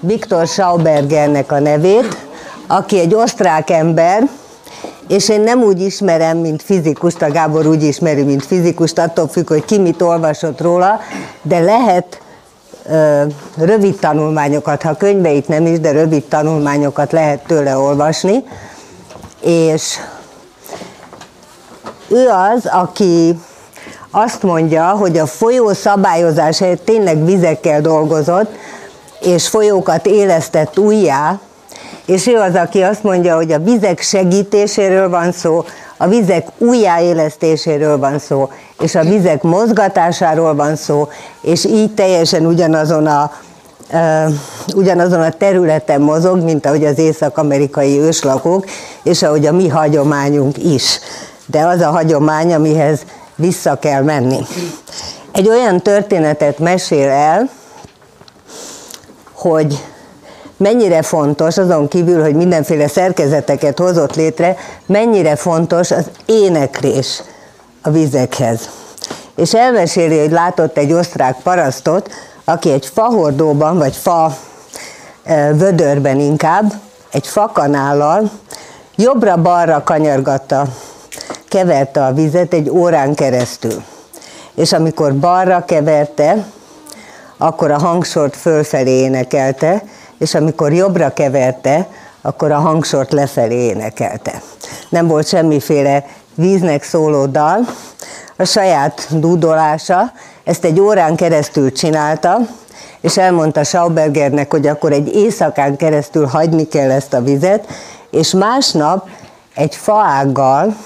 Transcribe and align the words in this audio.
Viktor 0.00 0.46
Schaubergernek 0.46 1.52
a 1.52 1.58
nevét, 1.58 2.16
aki 2.66 2.98
egy 2.98 3.14
osztrák 3.14 3.70
ember, 3.70 4.28
és 5.08 5.28
én 5.28 5.40
nem 5.40 5.62
úgy 5.62 5.80
ismerem, 5.80 6.38
mint 6.38 6.62
fizikust, 6.62 7.22
a 7.22 7.30
Gábor 7.30 7.66
úgy 7.66 7.82
ismeri, 7.82 8.22
mint 8.22 8.46
fizikust, 8.46 8.98
attól 8.98 9.28
függ, 9.28 9.48
hogy 9.48 9.64
ki 9.64 9.78
mit 9.78 10.02
olvasott 10.02 10.60
róla, 10.60 11.00
de 11.42 11.58
lehet 11.58 12.20
rövid 13.56 13.98
tanulmányokat, 13.98 14.82
ha 14.82 14.96
könyveit 14.96 15.48
nem 15.48 15.66
is, 15.66 15.80
de 15.80 15.90
rövid 15.90 16.24
tanulmányokat 16.24 17.12
lehet 17.12 17.46
tőle 17.46 17.76
olvasni, 17.76 18.44
és 19.40 19.98
ő 22.08 22.28
az, 22.54 22.66
aki 22.66 23.38
azt 24.10 24.42
mondja, 24.42 24.88
hogy 24.88 25.18
a 25.18 25.26
folyó 25.26 25.72
szabályozás 25.72 26.58
helyett 26.58 26.84
tényleg 26.84 27.24
vizekkel 27.24 27.80
dolgozott, 27.80 28.50
és 29.20 29.48
folyókat 29.48 30.06
élesztett 30.06 30.78
újjá, 30.78 31.40
és 32.04 32.26
ő 32.26 32.36
az, 32.36 32.54
aki 32.54 32.82
azt 32.82 33.02
mondja, 33.02 33.36
hogy 33.36 33.52
a 33.52 33.58
vizek 33.58 34.00
segítéséről 34.00 35.08
van 35.08 35.32
szó, 35.32 35.64
a 35.96 36.06
vizek 36.06 36.46
újjáélesztéséről 36.58 37.98
van 37.98 38.18
szó, 38.18 38.50
és 38.80 38.94
a 38.94 39.02
vizek 39.02 39.42
mozgatásáról 39.42 40.54
van 40.54 40.76
szó, 40.76 41.08
és 41.40 41.64
így 41.64 41.94
teljesen 41.94 42.46
ugyanazon 42.46 43.06
a, 43.06 43.32
uh, 43.92 44.32
ugyanazon 44.74 45.20
a 45.20 45.30
területen 45.30 46.00
mozog, 46.00 46.42
mint 46.42 46.66
ahogy 46.66 46.84
az 46.84 46.98
észak-amerikai 46.98 47.98
őslakók, 47.98 48.64
és 49.02 49.22
ahogy 49.22 49.46
a 49.46 49.52
mi 49.52 49.68
hagyományunk 49.68 50.64
is. 50.64 50.98
De 51.46 51.66
az 51.66 51.80
a 51.80 51.90
hagyomány, 51.90 52.54
amihez 52.54 53.00
vissza 53.34 53.78
kell 53.78 54.02
menni. 54.02 54.38
Egy 55.32 55.48
olyan 55.48 55.80
történetet 55.80 56.58
mesél 56.58 57.08
el, 57.08 57.50
hogy 59.40 59.84
mennyire 60.56 61.02
fontos, 61.02 61.58
azon 61.58 61.88
kívül, 61.88 62.22
hogy 62.22 62.34
mindenféle 62.34 62.88
szerkezeteket 62.88 63.78
hozott 63.78 64.14
létre, 64.14 64.56
mennyire 64.86 65.36
fontos 65.36 65.90
az 65.90 66.04
éneklés 66.26 67.22
a 67.82 67.90
vizekhez. 67.90 68.68
És 69.36 69.54
elmeséli, 69.54 70.18
hogy 70.18 70.30
látott 70.30 70.76
egy 70.76 70.92
osztrák 70.92 71.36
parasztot, 71.42 72.10
aki 72.44 72.70
egy 72.70 72.86
fahordóban, 72.86 73.78
vagy 73.78 73.96
fa 73.96 74.36
vödörben 75.52 76.20
inkább, 76.20 76.72
egy 77.10 77.26
fakanállal 77.26 78.30
jobbra-balra 78.96 79.82
kanyargatta, 79.84 80.66
keverte 81.48 82.04
a 82.04 82.12
vizet 82.12 82.52
egy 82.52 82.70
órán 82.70 83.14
keresztül. 83.14 83.82
És 84.54 84.72
amikor 84.72 85.14
balra 85.14 85.64
keverte, 85.64 86.44
akkor 87.42 87.70
a 87.70 87.78
hangsort 87.78 88.36
fölfelé 88.36 88.90
énekelte, 88.90 89.82
és 90.18 90.34
amikor 90.34 90.72
jobbra 90.72 91.12
keverte, 91.12 91.86
akkor 92.22 92.52
a 92.52 92.58
hangsort 92.58 93.12
lefelé 93.12 93.54
énekelte. 93.54 94.42
Nem 94.88 95.06
volt 95.06 95.26
semmiféle 95.26 96.06
víznek 96.34 96.82
szóló 96.82 97.26
dal, 97.26 97.58
a 98.36 98.44
saját 98.44 99.06
dúdolása, 99.10 100.12
ezt 100.44 100.64
egy 100.64 100.80
órán 100.80 101.16
keresztül 101.16 101.72
csinálta, 101.72 102.38
és 103.00 103.16
elmondta 103.16 103.64
Schaubergernek, 103.64 104.50
hogy 104.50 104.66
akkor 104.66 104.92
egy 104.92 105.14
éjszakán 105.14 105.76
keresztül 105.76 106.26
hagyni 106.26 106.68
kell 106.68 106.90
ezt 106.90 107.12
a 107.12 107.22
vizet, 107.22 107.66
és 108.10 108.30
másnap 108.30 109.08
egy 109.54 109.74
faággal 109.74 110.76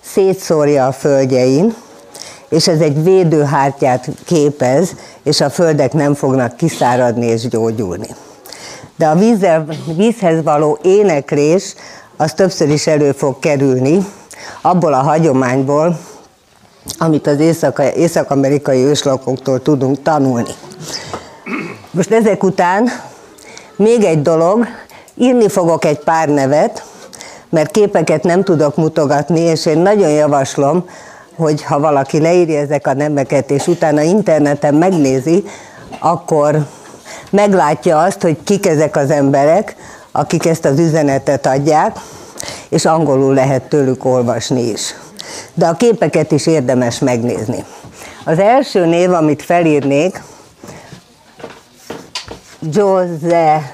szétszórja 0.00 0.86
a 0.86 0.92
földjein, 0.92 1.74
és 2.52 2.68
ez 2.68 2.80
egy 2.80 3.02
védőhártyát 3.02 4.08
képez, 4.24 4.94
és 5.22 5.40
a 5.40 5.50
földek 5.50 5.92
nem 5.92 6.14
fognak 6.14 6.56
kiszáradni 6.56 7.26
és 7.26 7.48
gyógyulni. 7.48 8.06
De 8.96 9.06
a 9.06 9.14
vízzel, 9.14 9.66
vízhez 9.96 10.42
való 10.42 10.78
éneklés 10.82 11.74
az 12.16 12.32
többször 12.32 12.68
is 12.68 12.86
elő 12.86 13.12
fog 13.12 13.38
kerülni, 13.38 14.06
abból 14.60 14.92
a 14.92 15.02
hagyományból, 15.02 15.98
amit 16.98 17.26
az 17.26 17.38
észak-amerikai 17.94 18.84
őslakóktól 18.84 19.62
tudunk 19.62 20.02
tanulni. 20.02 20.54
Most 21.90 22.12
ezek 22.12 22.42
után 22.42 22.88
még 23.76 24.04
egy 24.04 24.22
dolog, 24.22 24.66
írni 25.14 25.48
fogok 25.48 25.84
egy 25.84 25.98
pár 25.98 26.28
nevet, 26.28 26.84
mert 27.48 27.70
képeket 27.70 28.22
nem 28.22 28.44
tudok 28.44 28.76
mutogatni, 28.76 29.40
és 29.40 29.66
én 29.66 29.78
nagyon 29.78 30.10
javaslom, 30.10 30.84
hogy 31.36 31.62
ha 31.62 31.80
valaki 31.80 32.20
leírja 32.20 32.60
ezek 32.60 32.86
a 32.86 32.94
nemeket, 32.94 33.50
és 33.50 33.66
utána 33.66 34.02
interneten 34.02 34.74
megnézi, 34.74 35.44
akkor 35.98 36.66
meglátja 37.30 37.98
azt, 37.98 38.22
hogy 38.22 38.36
kik 38.44 38.66
ezek 38.66 38.96
az 38.96 39.10
emberek, 39.10 39.76
akik 40.12 40.46
ezt 40.46 40.64
az 40.64 40.78
üzenetet 40.78 41.46
adják, 41.46 41.96
és 42.68 42.84
angolul 42.84 43.34
lehet 43.34 43.62
tőlük 43.62 44.04
olvasni 44.04 44.60
is. 44.60 44.94
De 45.54 45.66
a 45.66 45.76
képeket 45.76 46.32
is 46.32 46.46
érdemes 46.46 46.98
megnézni. 46.98 47.64
Az 48.24 48.38
első 48.38 48.86
név, 48.86 49.12
amit 49.12 49.42
felírnék, 49.42 50.22
Josephine 52.70 53.66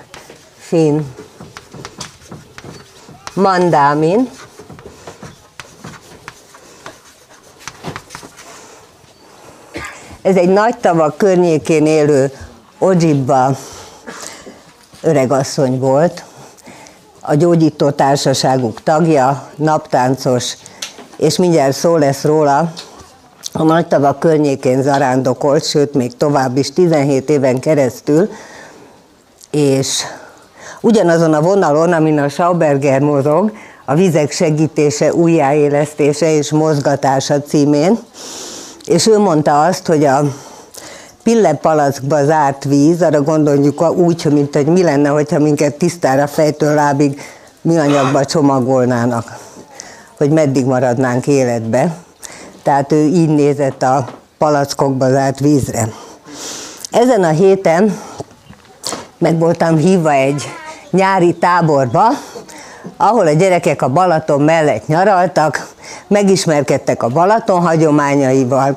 Mandámin, 3.35 4.29
Ez 10.23 10.37
egy 10.37 10.49
nagy 10.49 10.77
tavak 10.77 11.17
környékén 11.17 11.87
élő 11.87 12.33
Ojibba 12.79 13.57
öregasszony 15.03 15.79
volt, 15.79 16.25
a 17.21 17.35
gyógyító 17.35 17.91
társaságuk 17.91 18.83
tagja, 18.83 19.49
naptáncos, 19.57 20.57
és 21.17 21.37
mindjárt 21.37 21.77
szó 21.77 21.97
lesz 21.97 22.23
róla, 22.23 22.73
a 23.53 23.63
nagy 23.63 23.87
tavak 23.87 24.19
környékén 24.19 24.83
zarándokolt, 24.83 25.65
sőt 25.65 25.95
még 25.95 26.17
tovább 26.17 26.57
is 26.57 26.73
17 26.73 27.31
éven 27.31 27.61
keresztül, 27.61 28.31
és 29.51 30.03
ugyanazon 30.81 31.35
a 31.35 31.41
vonalon, 31.41 31.93
amin 31.93 32.19
a 32.19 32.29
Schauberger 32.29 33.01
mozog, 33.01 33.53
a 33.85 33.95
vizek 33.95 34.31
segítése, 34.31 35.15
újjáélesztése 35.15 36.33
és 36.33 36.51
mozgatása 36.51 37.43
címén, 37.43 37.99
és 38.89 39.07
ő 39.07 39.19
mondta 39.19 39.63
azt, 39.63 39.87
hogy 39.87 40.05
a 40.05 40.21
pillepalackba 41.23 42.25
zárt 42.25 42.65
víz, 42.65 43.03
arra 43.03 43.23
gondoljuk 43.23 43.91
úgy, 43.97 44.33
mint 44.33 44.55
hogy 44.55 44.67
mi 44.67 44.83
lenne, 44.83 45.09
hogyha 45.09 45.39
minket 45.39 45.75
tisztára 45.75 46.27
fejtől 46.27 46.75
lábig 46.75 47.21
műanyagba 47.61 48.25
csomagolnának, 48.25 49.37
hogy 50.17 50.31
meddig 50.31 50.65
maradnánk 50.65 51.27
életbe. 51.27 51.97
Tehát 52.63 52.93
ő 52.93 53.05
így 53.05 53.29
nézett 53.29 53.83
a 53.83 54.09
palackokba 54.39 55.11
zárt 55.11 55.39
vízre. 55.39 55.89
Ezen 56.91 57.25
a 57.25 57.31
héten 57.31 57.99
meg 59.19 59.39
voltam 59.39 59.77
hívva 59.77 60.13
egy 60.13 60.43
nyári 60.91 61.35
táborba, 61.35 62.09
ahol 62.97 63.27
a 63.27 63.33
gyerekek 63.33 63.83
a 63.83 63.89
Balaton 63.89 64.41
mellett 64.41 64.87
nyaraltak, 64.87 65.69
megismerkedtek 66.09 67.03
a 67.03 67.09
Balaton 67.09 67.61
hagyományaival, 67.61 68.77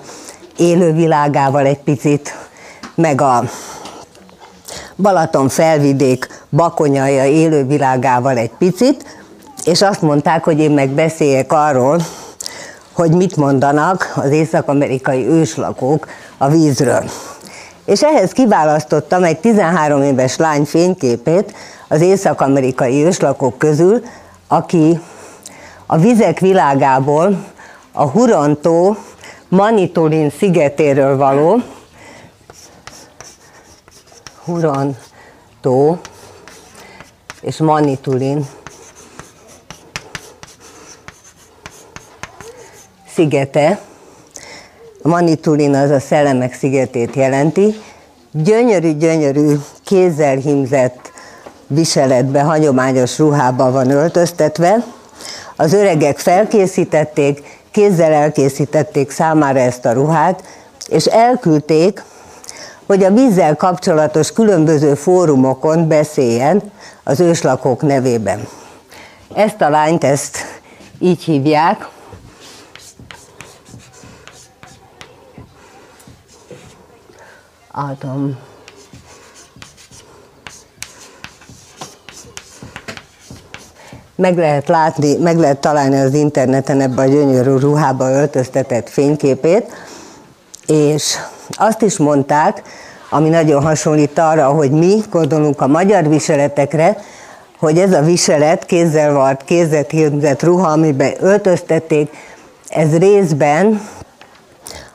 élővilágával 0.58 1.66
egy 1.66 1.80
picit, 1.80 2.36
meg 2.96 3.22
a 3.22 3.44
Balaton 4.96 5.50
felvidék 5.50 6.46
bakonyaja 6.50 7.25
élővilágával 7.25 8.38
egy 8.38 8.52
picit, 8.58 9.06
és 9.64 9.81
azt 9.81 10.02
mondták, 10.02 10.44
hogy 10.44 10.59
én 10.59 10.72
meg 10.72 10.90
beszéljek 10.90 11.52
arról, 11.52 12.02
hogy 12.94 13.12
mit 13.12 13.36
mondanak 13.36 14.14
az 14.16 14.30
észak-amerikai 14.30 15.28
őslakók 15.28 16.08
a 16.38 16.47
vízről. 16.47 17.03
És 17.86 18.03
ehhez 18.03 18.31
kiválasztottam 18.31 19.24
egy 19.24 19.40
13 19.40 20.02
éves 20.02 20.38
lány 20.38 20.64
fényképét 20.64 21.53
az 21.88 22.02
észak-amerikai 22.02 23.05
őslakók 23.05 23.58
közül, 23.58 24.02
aki 24.47 25.00
a 25.93 25.97
vizek 25.97 26.40
világából 26.40 27.46
a 27.91 28.09
Hurontó 28.09 28.97
Manitolin 29.47 30.29
szigetéről 30.29 31.17
való 31.17 31.61
Hurontó 34.43 35.99
és 37.41 37.58
Manitulin 37.58 38.46
szigete, 43.14 43.82
Manitulin 45.02 45.76
az 45.76 45.90
a 45.90 45.99
szellemek 45.99 46.53
szigetét 46.53 47.16
jelenti, 47.16 47.76
gyönyörű-gyönyörű 48.32 49.55
kézzel 49.84 50.35
hímzett 50.35 51.11
viseletbe, 51.67 52.41
hagyományos 52.41 53.17
ruhába 53.17 53.72
van 53.72 53.90
öltöztetve, 53.90 54.84
az 55.61 55.73
öregek 55.73 56.19
felkészítették, 56.19 57.59
kézzel 57.72 58.11
elkészítették 58.11 59.11
számára 59.11 59.59
ezt 59.59 59.85
a 59.85 59.91
ruhát, 59.91 60.43
és 60.87 61.05
elküldték, 61.05 62.03
hogy 62.85 63.03
a 63.03 63.11
vízzel 63.11 63.55
kapcsolatos 63.55 64.31
különböző 64.31 64.93
fórumokon 64.93 65.87
beszéljen 65.87 66.72
az 67.03 67.19
őslakók 67.19 67.81
nevében. 67.81 68.47
Ezt 69.34 69.61
a 69.61 69.69
lányt, 69.69 70.03
ezt 70.03 70.37
így 70.99 71.23
hívják. 71.23 71.87
Adam. 77.72 78.37
Meg 84.22 84.38
lehet 84.38 84.68
látni, 84.68 85.18
meg 85.18 85.38
lehet 85.38 85.58
találni 85.58 86.00
az 86.00 86.14
interneten 86.14 86.82
ebbe 86.82 87.02
a 87.02 87.06
gyönyörű 87.06 87.56
ruhába 87.56 88.09
öltöztetett 88.09 88.90
fényképét, 88.90 89.66
és 90.68 91.16
azt 91.50 91.82
is 91.82 91.97
mondták, 91.97 92.62
ami 93.09 93.29
nagyon 93.29 93.64
hasonlít 93.64 94.20
arra, 94.20 94.47
hogy 94.47 94.72
mi 94.72 95.02
gondolunk 95.09 95.62
a 95.62 95.68
magyar 95.68 96.09
viseletekre, 96.09 96.97
hogy 97.59 97.78
ez 97.78 97.94
a 97.94 98.02
viselet, 98.02 98.66
kézzel 98.66 99.14
vart, 99.14 99.44
kézzel 99.44 99.85
hímzett 99.88 100.44
ruha, 100.44 100.72
amiben 100.72 101.14
öltöztették, 101.20 102.09
ez 102.70 102.97
részben 102.97 103.82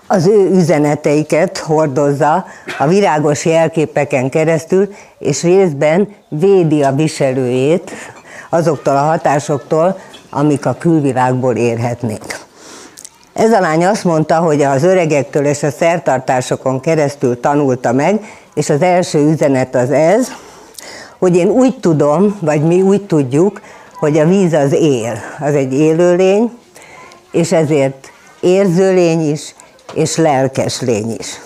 az 0.07 0.27
ő 0.27 0.51
üzeneteiket 0.51 1.59
hordozza 1.59 2.45
a 2.79 2.87
virágos 2.87 3.45
jelképeken 3.45 4.31
keresztül, 4.31 4.89
és 5.19 5.43
részben 5.43 6.09
védi 6.29 6.83
a 6.83 6.93
viselőjét 6.93 7.91
azoktól 8.51 8.97
a 8.97 9.01
hatásoktól, 9.01 9.99
amik 10.31 10.67
a 10.67 10.77
külvilágból 10.79 11.57
érhetnék. 11.57 12.45
Ez 13.33 13.53
a 13.53 13.61
lány 13.61 13.87
azt 13.87 14.05
mondta, 14.05 14.37
hogy 14.37 14.63
az 14.63 14.83
öregektől 14.83 15.45
és 15.45 15.63
a 15.63 15.71
szertartásokon 15.71 16.81
keresztül 16.81 17.41
tanulta 17.41 17.93
meg, 17.93 18.21
és 18.55 18.71
az 18.71 18.83
első 18.83 19.19
üzenet 19.19 19.75
az 19.75 19.91
ez, 19.91 20.29
hogy 21.19 21.37
én 21.37 21.49
úgy 21.49 21.79
tudom, 21.81 22.39
vagy 22.41 22.63
mi 22.63 22.83
úgy 22.83 23.07
tudjuk, 23.07 23.61
hogy 23.99 24.19
a 24.19 24.27
víz 24.27 24.53
az 24.53 24.73
él, 24.73 25.19
az 25.41 25.55
egy 25.55 25.73
élőlény, 25.73 26.51
és 27.33 27.53
ezért 27.53 28.11
érzőlény 28.41 29.31
is, 29.31 29.55
és 29.95 30.17
lelkes 30.17 30.81
lény 30.81 31.17
is. 31.19 31.41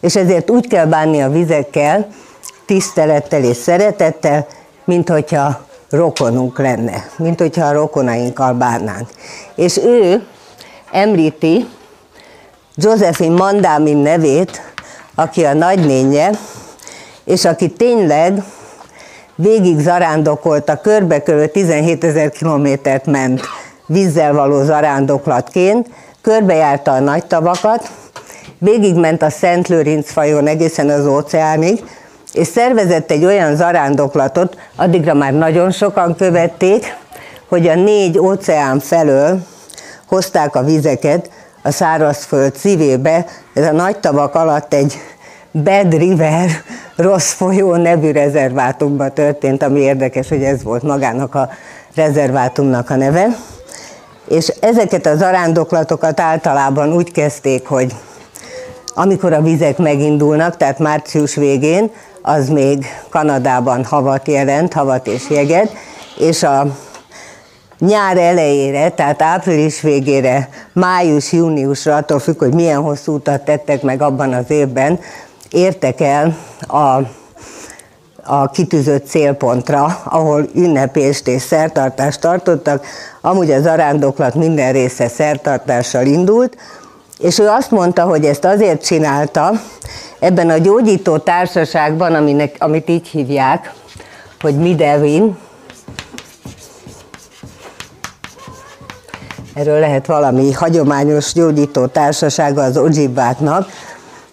És 0.00 0.16
ezért 0.16 0.50
úgy 0.50 0.68
kell 0.68 0.86
bánni 0.86 1.22
a 1.22 1.30
vizekkel, 1.30 2.06
tisztelettel 2.66 3.44
és 3.44 3.56
szeretettel, 3.56 4.46
mint 4.84 5.08
hogyha 5.08 5.66
rokonunk 5.94 6.58
lenne, 6.58 7.04
mint 7.16 7.40
hogyha 7.40 7.66
a 7.66 7.72
rokonainkkal 7.72 8.52
bánnánk. 8.52 9.08
És 9.54 9.76
ő 9.76 10.26
említi 10.92 11.68
Josephine 12.74 13.34
Mandámin 13.34 13.96
nevét, 13.96 14.62
aki 15.14 15.44
a 15.44 15.54
nagynénye, 15.54 16.30
és 17.24 17.44
aki 17.44 17.70
tényleg 17.70 18.42
végig 19.34 19.78
zarándokolta, 19.78 20.80
körbe-körbe 20.80 21.46
17 21.46 22.04
ezer 22.04 22.30
kilométert 22.30 23.06
ment 23.06 23.40
vízzel 23.86 24.32
való 24.32 24.62
zarándoklatként, 24.62 25.88
körbejárta 26.22 26.92
a 26.92 27.00
nagy 27.00 27.26
tavakat, 27.26 27.90
végigment 28.58 29.22
a 29.22 29.30
Szent 29.30 29.68
Lőrinc 29.68 30.12
fajon 30.12 30.46
egészen 30.46 30.88
az 30.88 31.06
óceánig, 31.06 31.84
és 32.34 32.46
szervezett 32.46 33.10
egy 33.10 33.24
olyan 33.24 33.56
zarándoklatot, 33.56 34.56
addigra 34.76 35.14
már 35.14 35.32
nagyon 35.32 35.70
sokan 35.70 36.16
követték, 36.16 36.96
hogy 37.48 37.66
a 37.66 37.74
négy 37.74 38.18
óceán 38.18 38.80
felől 38.80 39.38
hozták 40.06 40.56
a 40.56 40.62
vizeket 40.62 41.30
a 41.62 41.70
szárazföld 41.70 42.54
szívébe, 42.54 43.26
ez 43.54 43.66
a 43.66 43.72
nagy 43.72 43.98
tavak 43.98 44.34
alatt 44.34 44.74
egy 44.74 44.98
Bad 45.50 45.94
River, 45.94 46.50
rossz 46.96 47.32
folyó 47.32 47.74
nevű 47.74 48.10
rezervátumban 48.10 49.12
történt, 49.12 49.62
ami 49.62 49.80
érdekes, 49.80 50.28
hogy 50.28 50.42
ez 50.42 50.62
volt 50.62 50.82
magának 50.82 51.34
a 51.34 51.48
rezervátumnak 51.94 52.90
a 52.90 52.96
neve. 52.96 53.26
És 54.28 54.48
ezeket 54.48 55.06
az 55.06 55.22
arándoklatokat 55.22 56.20
általában 56.20 56.92
úgy 56.92 57.12
kezdték, 57.12 57.66
hogy 57.66 57.94
amikor 58.94 59.32
a 59.32 59.42
vizek 59.42 59.78
megindulnak, 59.78 60.56
tehát 60.56 60.78
március 60.78 61.34
végén, 61.34 61.90
az 62.26 62.48
még 62.48 62.86
Kanadában 63.08 63.84
havat 63.84 64.28
jelent, 64.28 64.72
havat 64.72 65.06
és 65.06 65.30
jeget, 65.30 65.72
és 66.18 66.42
a 66.42 66.66
nyár 67.78 68.16
elejére, 68.16 68.88
tehát 68.88 69.22
április 69.22 69.80
végére, 69.80 70.48
május-júniusra, 70.72 71.96
attól 71.96 72.18
függ, 72.18 72.38
hogy 72.38 72.54
milyen 72.54 72.80
hosszú 72.80 73.14
utat 73.14 73.44
tettek 73.44 73.82
meg 73.82 74.02
abban 74.02 74.32
az 74.32 74.50
évben, 74.50 75.00
értek 75.50 76.00
el 76.00 76.36
a, 76.66 77.00
a 78.24 78.50
kitűzött 78.52 79.06
célpontra, 79.06 80.00
ahol 80.04 80.48
ünnepést 80.54 81.28
és 81.28 81.42
szertartást 81.42 82.20
tartottak. 82.20 82.86
Amúgy 83.20 83.50
az 83.50 83.66
arándoklat 83.66 84.34
minden 84.34 84.72
része 84.72 85.08
szertartással 85.08 86.06
indult, 86.06 86.56
és 87.18 87.38
ő 87.38 87.48
azt 87.48 87.70
mondta, 87.70 88.02
hogy 88.02 88.24
ezt 88.24 88.44
azért 88.44 88.84
csinálta, 88.84 89.50
ebben 90.24 90.50
a 90.50 90.58
gyógyító 90.58 91.16
társaságban, 91.16 92.14
aminek, 92.14 92.56
amit 92.58 92.88
így 92.88 93.08
hívják, 93.08 93.72
hogy 94.40 94.58
Midevin, 94.58 95.36
erről 99.54 99.78
lehet 99.80 100.06
valami 100.06 100.52
hagyományos 100.52 101.32
gyógyító 101.32 101.86
társasága 101.86 102.62
az 102.62 102.76
Ojibáknak, 102.76 103.68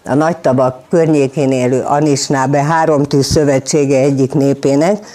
a 0.04 0.14
nagy 0.14 0.36
tabak 0.36 0.82
környékén 0.90 1.52
élő 1.52 1.82
Anisnábe 1.82 2.62
háromtűz 2.62 3.26
szövetsége 3.26 3.98
egyik 3.98 4.34
népének. 4.34 5.06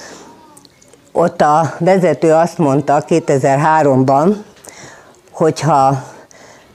Ott 1.11 1.41
a 1.41 1.73
vezető 1.79 2.33
azt 2.33 2.57
mondta 2.57 3.03
2003-ban, 3.07 4.35
hogyha 5.31 6.03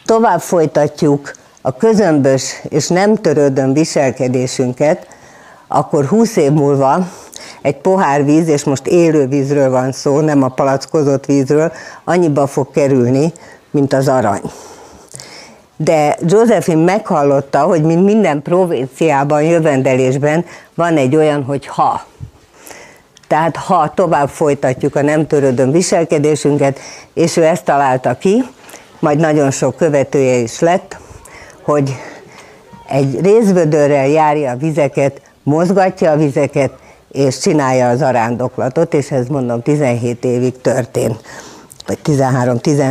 tovább 0.04 0.40
folytatjuk 0.40 1.32
a 1.62 1.76
közömbös 1.76 2.60
és 2.68 2.88
nem 2.88 3.16
törődön 3.16 3.72
viselkedésünket, 3.72 5.06
akkor 5.68 6.04
20 6.04 6.36
év 6.36 6.50
múlva 6.50 7.08
egy 7.62 7.76
pohár 7.76 8.24
víz, 8.24 8.48
és 8.48 8.64
most 8.64 8.86
élő 8.86 9.26
vízről 9.26 9.70
van 9.70 9.92
szó, 9.92 10.20
nem 10.20 10.42
a 10.42 10.48
palackozott 10.48 11.26
vízről, 11.26 11.72
annyiba 12.04 12.46
fog 12.46 12.70
kerülni, 12.70 13.32
mint 13.70 13.92
az 13.92 14.08
arany. 14.08 14.42
De 15.76 16.16
Josephine 16.26 16.84
meghallotta, 16.84 17.60
hogy 17.60 17.82
mint 17.82 18.04
minden 18.04 18.42
provinciában, 18.42 19.42
jövendelésben 19.42 20.44
van 20.74 20.96
egy 20.96 21.16
olyan, 21.16 21.44
hogy 21.44 21.66
ha. 21.66 22.04
Tehát 23.26 23.56
ha 23.56 23.92
tovább 23.94 24.28
folytatjuk 24.28 24.96
a 24.96 25.02
nem 25.02 25.26
törődön 25.26 25.70
viselkedésünket, 25.70 26.78
és 27.14 27.36
ő 27.36 27.44
ezt 27.44 27.64
találta 27.64 28.18
ki, 28.18 28.44
majd 28.98 29.18
nagyon 29.18 29.50
sok 29.50 29.76
követője 29.76 30.34
is 30.34 30.58
lett, 30.58 30.96
hogy 31.64 31.96
egy 32.88 33.20
részvödörrel 33.20 34.06
járja 34.06 34.50
a 34.50 34.56
vizeket, 34.56 35.20
mozgatja 35.42 36.10
a 36.10 36.16
vizeket, 36.16 36.72
és 37.12 37.38
csinálja 37.38 37.88
az 37.88 38.02
arándoklatot, 38.02 38.94
és 38.94 39.10
ez 39.10 39.26
mondom 39.26 39.62
17 39.62 40.24
évig 40.24 40.60
történt, 40.60 41.20
vagy 41.86 41.98
13, 41.98 42.58
10, 42.58 42.82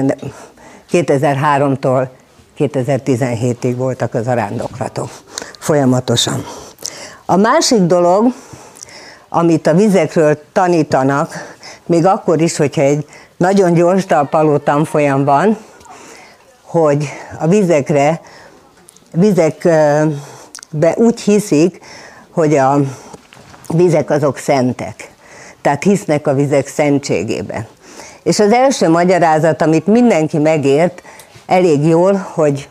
2003-tól 0.91 2.07
2017-ig 2.57 3.73
voltak 3.77 4.13
az 4.13 4.27
arándoklatok 4.27 5.09
folyamatosan. 5.59 6.45
A 7.25 7.35
másik 7.35 7.81
dolog, 7.81 8.25
amit 9.29 9.67
a 9.67 9.73
vizekről 9.73 10.39
tanítanak, 10.53 11.55
még 11.85 12.05
akkor 12.05 12.41
is, 12.41 12.57
hogyha 12.57 12.81
egy 12.81 13.05
nagyon 13.37 13.73
gyors 13.73 14.05
talpaló 14.05 14.57
tanfolyam 14.57 15.55
hogy 16.65 17.09
a 17.39 17.47
vizekre 17.47 18.21
vizekbe 19.13 20.93
úgy 20.95 21.21
hiszik, 21.21 21.79
hogy 22.31 22.55
a 22.55 22.79
vizek 23.67 24.09
azok 24.09 24.37
szentek. 24.37 25.11
Tehát 25.61 25.83
hisznek 25.83 26.27
a 26.27 26.33
vizek 26.33 26.67
szentségébe. 26.67 27.67
És 28.23 28.39
az 28.39 28.51
első 28.51 28.89
magyarázat, 28.89 29.61
amit 29.61 29.87
mindenki 29.87 30.37
megért 30.37 31.01
elég 31.45 31.87
jól, 31.87 32.27
hogy 32.33 32.69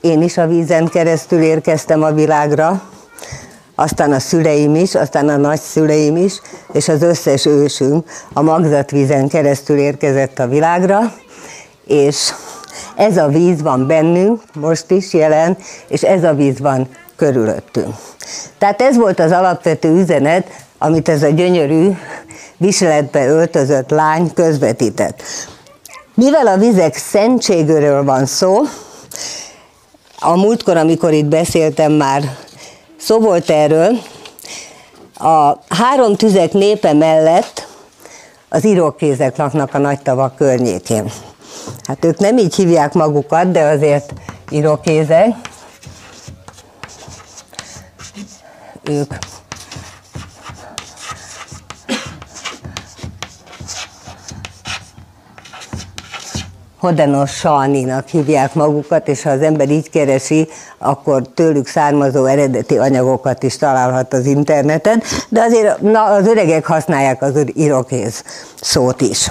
én 0.00 0.22
is 0.22 0.36
a 0.36 0.46
vízen 0.46 0.88
keresztül 0.88 1.42
érkeztem 1.42 2.02
a 2.02 2.12
világra, 2.12 2.82
aztán 3.74 4.12
a 4.12 4.18
szüleim 4.18 4.74
is, 4.74 4.94
aztán 4.94 5.28
a 5.28 5.36
nagyszüleim 5.36 6.16
is, 6.16 6.40
és 6.72 6.88
az 6.88 7.02
összes 7.02 7.46
ősünk 7.46 8.08
a 8.32 8.42
magzatvízen 8.42 9.28
keresztül 9.28 9.78
érkezett 9.78 10.38
a 10.38 10.46
világra, 10.46 11.00
és 11.86 12.32
ez 12.96 13.16
a 13.16 13.28
víz 13.28 13.62
van 13.62 13.86
bennünk, 13.86 14.42
most 14.54 14.90
is 14.90 15.12
jelen, 15.12 15.56
és 15.88 16.02
ez 16.02 16.24
a 16.24 16.34
víz 16.34 16.60
van 16.60 16.88
körülöttünk. 17.16 17.94
Tehát 18.58 18.82
ez 18.82 18.96
volt 18.96 19.20
az 19.20 19.32
alapvető 19.32 19.88
üzenet, 19.88 20.46
amit 20.78 21.08
ez 21.08 21.22
a 21.22 21.28
gyönyörű 21.28 21.90
viseletbe 22.56 23.26
öltözött 23.26 23.90
lány 23.90 24.32
közvetített. 24.34 25.22
Mivel 26.14 26.46
a 26.46 26.56
vizek 26.56 26.96
szentségéről 26.96 28.04
van 28.04 28.26
szó, 28.26 28.60
a 30.18 30.36
múltkor, 30.36 30.76
amikor 30.76 31.12
itt 31.12 31.24
beszéltem 31.24 31.92
már 31.92 32.22
Szó 33.06 33.20
volt 33.20 33.50
erről, 33.50 33.98
a 35.14 35.58
három 35.68 36.16
tüzek 36.16 36.52
népe 36.52 36.92
mellett 36.92 37.66
az 38.48 38.64
írókézek 38.64 39.36
laknak 39.36 39.74
a 39.74 39.78
nagy 39.78 40.02
tavak 40.02 40.36
környékén. 40.36 41.12
Hát 41.86 42.04
ők 42.04 42.18
nem 42.18 42.38
így 42.38 42.54
hívják 42.54 42.92
magukat, 42.92 43.50
de 43.50 43.62
azért 43.62 44.12
írókézek. 44.50 45.28
Ők 48.82 49.14
Hodenossaninak 56.78 58.08
hívják 58.08 58.54
magukat, 58.54 59.08
és 59.08 59.22
ha 59.22 59.30
az 59.30 59.42
ember 59.42 59.70
így 59.70 59.90
keresi, 59.90 60.48
akkor 60.78 61.22
tőlük 61.34 61.66
származó 61.66 62.24
eredeti 62.24 62.78
anyagokat 62.78 63.42
is 63.42 63.56
találhat 63.56 64.12
az 64.12 64.26
interneten, 64.26 65.02
de 65.28 65.40
azért 65.40 65.80
na, 65.80 66.04
az 66.04 66.26
öregek 66.26 66.66
használják 66.66 67.22
az 67.22 67.32
irokéz 67.54 68.22
szót 68.60 69.00
is. 69.00 69.28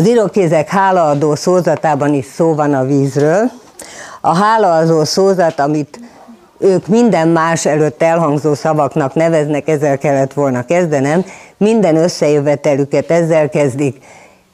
Az 0.00 0.06
irokézek 0.06 0.68
hálaadó 0.68 1.34
szózatában 1.34 2.14
is 2.14 2.26
szó 2.34 2.54
van 2.54 2.74
a 2.74 2.84
vízről. 2.84 3.50
A 4.20 4.34
hálaadó 4.36 5.04
szózat, 5.04 5.60
amit 5.60 6.00
ők 6.58 6.86
minden 6.86 7.28
más 7.28 7.66
előtt 7.66 8.02
elhangzó 8.02 8.54
szavaknak 8.54 9.14
neveznek, 9.14 9.68
ezzel 9.68 9.98
kellett 9.98 10.32
volna 10.32 10.64
kezdenem, 10.64 11.24
minden 11.56 11.96
összejövetelüket 11.96 13.10
ezzel 13.10 13.48
kezdik, 13.48 14.02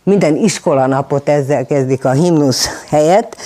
minden 0.02 0.36
iskolanapot 0.36 1.28
ezzel 1.28 1.66
kezdik 1.66 2.04
a 2.04 2.10
himnusz 2.10 2.68
helyett, 2.88 3.36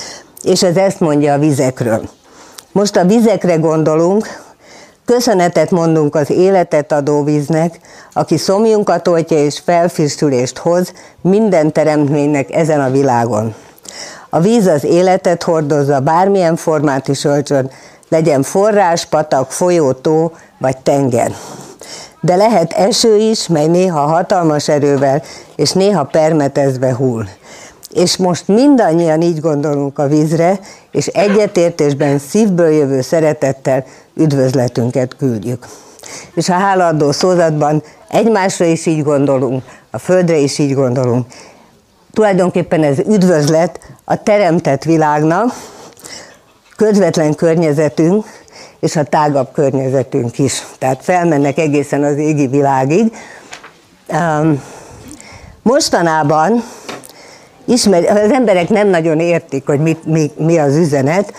és 0.42 0.62
ez 0.62 0.76
ezt 0.76 1.00
mondja 1.00 1.32
a 1.32 1.38
vizekről. 1.38 2.08
Most 2.72 2.96
a 2.96 3.04
vizekre 3.04 3.54
gondolunk, 3.54 4.49
köszönetet 5.10 5.70
mondunk 5.70 6.14
az 6.14 6.30
életet 6.30 6.92
adó 6.92 7.24
víznek, 7.24 7.80
aki 8.12 8.36
szomjunkat 8.36 9.08
oltja 9.08 9.36
és 9.36 9.60
felfrissülést 9.64 10.58
hoz 10.58 10.92
minden 11.20 11.72
teremtménynek 11.72 12.54
ezen 12.54 12.80
a 12.80 12.90
világon. 12.90 13.54
A 14.28 14.40
víz 14.40 14.66
az 14.66 14.84
életet 14.84 15.42
hordozza, 15.42 16.00
bármilyen 16.00 16.56
formát 16.56 17.08
is 17.08 17.24
öltsön, 17.24 17.70
legyen 18.08 18.42
forrás, 18.42 19.06
patak, 19.06 19.50
folyó, 19.50 19.92
tó 19.92 20.32
vagy 20.58 20.76
tenger. 20.76 21.32
De 22.20 22.36
lehet 22.36 22.72
eső 22.72 23.16
is, 23.16 23.46
mely 23.46 23.66
néha 23.66 24.00
hatalmas 24.00 24.68
erővel, 24.68 25.22
és 25.56 25.72
néha 25.72 26.04
permetezve 26.04 26.94
hull. 26.94 27.24
És 27.92 28.16
most 28.16 28.48
mindannyian 28.48 29.22
így 29.22 29.40
gondolunk 29.40 29.98
a 29.98 30.08
vízre, 30.08 30.60
és 30.90 31.06
egyetértésben 31.06 32.18
szívből 32.18 32.70
jövő 32.70 33.00
szeretettel 33.00 33.84
üdvözletünket 34.20 35.16
küldjük. 35.16 35.66
És 36.34 36.48
a 36.48 36.52
hálaadó 36.52 37.12
szózatban 37.12 37.82
egymásra 38.08 38.64
is 38.64 38.86
így 38.86 39.02
gondolunk, 39.02 39.62
a 39.90 39.98
földre 39.98 40.36
is 40.36 40.58
így 40.58 40.74
gondolunk. 40.74 41.26
Tulajdonképpen 42.12 42.82
ez 42.82 42.98
üdvözlet 42.98 43.80
a 44.04 44.22
teremtett 44.22 44.84
világnak, 44.84 45.52
közvetlen 46.76 47.34
környezetünk 47.34 48.24
és 48.80 48.96
a 48.96 49.02
tágabb 49.02 49.52
környezetünk 49.52 50.38
is. 50.38 50.66
Tehát 50.78 51.04
felmennek 51.04 51.58
egészen 51.58 52.02
az 52.02 52.16
égi 52.16 52.46
világig. 52.46 53.12
Mostanában 55.62 56.64
ismer, 57.64 58.04
az 58.04 58.30
emberek 58.30 58.68
nem 58.68 58.88
nagyon 58.88 59.20
értik, 59.20 59.66
hogy 59.66 59.80
mit, 59.80 60.04
mi, 60.04 60.30
mi 60.36 60.58
az 60.58 60.76
üzenet, 60.76 61.32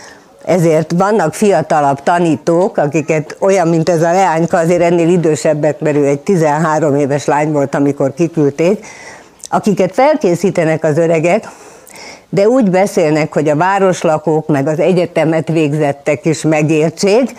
ezért 0.46 0.92
vannak 0.98 1.34
fiatalabb 1.34 2.04
tanítók, 2.04 2.78
akiket 2.78 3.36
olyan, 3.40 3.68
mint 3.68 3.90
ez 3.90 4.02
a 4.02 4.12
leányka, 4.12 4.58
azért 4.58 4.82
ennél 4.82 5.10
idősebbek, 5.10 5.80
mert 5.80 5.96
ő 5.96 6.06
egy 6.06 6.20
13 6.20 6.96
éves 6.96 7.26
lány 7.26 7.52
volt, 7.52 7.76
amikor 7.76 8.14
kiküldték, 8.14 8.86
akiket 9.50 9.94
felkészítenek 9.94 10.84
az 10.84 10.98
öregek, 10.98 11.48
de 12.30 12.48
úgy 12.48 12.70
beszélnek, 12.70 13.34
hogy 13.34 13.50
a 13.50 13.56
városlakók 13.56 14.48
meg 14.48 14.68
az 14.68 14.80
egyetemet 14.80 15.48
végzettek 15.48 16.26
is 16.26 16.42
megértsék, 16.42 17.32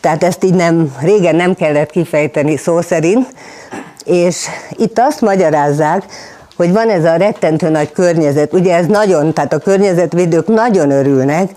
tehát 0.00 0.24
ezt 0.24 0.44
így 0.44 0.54
nem, 0.54 0.96
régen 1.00 1.36
nem 1.36 1.54
kellett 1.54 1.90
kifejteni 1.90 2.56
szó 2.56 2.80
szerint, 2.80 3.26
és 4.04 4.46
itt 4.70 4.98
azt 4.98 5.20
magyarázzák, 5.20 6.04
hogy 6.56 6.72
van 6.72 6.88
ez 6.88 7.04
a 7.04 7.16
rettentő 7.16 7.68
nagy 7.68 7.92
környezet, 7.92 8.52
ugye 8.52 8.74
ez 8.74 8.86
nagyon, 8.86 9.32
tehát 9.32 9.52
a 9.52 9.58
környezetvédők 9.58 10.46
nagyon 10.46 10.90
örülnek 10.90 11.50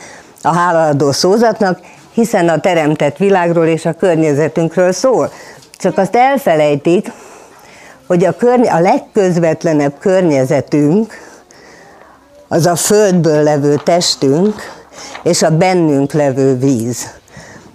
a 0.47 0.53
hálaadó 0.53 1.11
szózatnak, 1.11 1.79
hiszen 2.13 2.49
a 2.49 2.59
teremtett 2.59 3.17
világról 3.17 3.65
és 3.65 3.85
a 3.85 3.93
környezetünkről 3.93 4.91
szól. 4.91 5.31
Csak 5.77 5.97
azt 5.97 6.15
elfelejtik, 6.15 7.11
hogy 8.07 8.25
a, 8.25 8.35
körny- 8.35 8.69
a 8.69 8.79
legközvetlenebb 8.79 9.93
környezetünk, 9.99 11.13
az 12.47 12.65
a 12.65 12.75
földből 12.75 13.43
levő 13.43 13.75
testünk, 13.83 14.55
és 15.23 15.41
a 15.41 15.57
bennünk 15.57 16.11
levő 16.11 16.57
víz. 16.57 17.07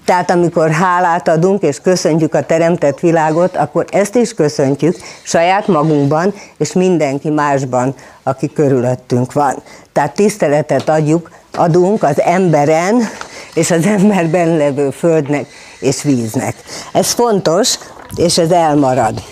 Tehát 0.04 0.30
amikor 0.30 0.70
hálát 0.70 1.28
adunk 1.28 1.62
és 1.62 1.80
köszöntjük 1.80 2.34
a 2.34 2.46
teremtett 2.46 3.00
világot, 3.00 3.56
akkor 3.56 3.84
ezt 3.90 4.14
is 4.14 4.34
köszöntjük 4.34 4.96
saját 5.22 5.66
magunkban 5.66 6.34
és 6.58 6.72
mindenki 6.72 7.30
másban, 7.30 7.94
aki 8.22 8.52
körülöttünk 8.52 9.32
van. 9.32 9.62
Tehát 9.92 10.14
tiszteletet 10.14 10.88
adjuk, 10.88 11.30
adunk 11.52 12.02
az 12.02 12.20
emberen 12.20 13.08
és 13.54 13.70
az 13.70 13.86
emberben 13.86 14.56
levő 14.56 14.90
földnek 14.90 15.46
és 15.80 16.02
víznek. 16.02 16.54
Ez 16.92 17.10
fontos, 17.10 17.78
és 18.16 18.38
ez 18.38 18.50
elmarad. 18.50 19.22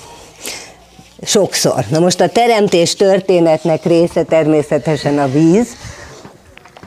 Sokszor. 1.23 1.85
Na 1.89 1.99
most 1.99 2.21
a 2.21 2.29
teremtés 2.29 2.95
történetnek 2.95 3.85
része 3.85 4.23
természetesen 4.23 5.19
a 5.19 5.29
víz. 5.29 5.67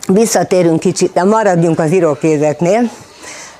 Visszatérünk 0.07 0.79
kicsit, 0.79 1.13
de 1.13 1.23
maradjunk 1.23 1.79
az 1.79 1.91
irokézeknél. 1.91 2.89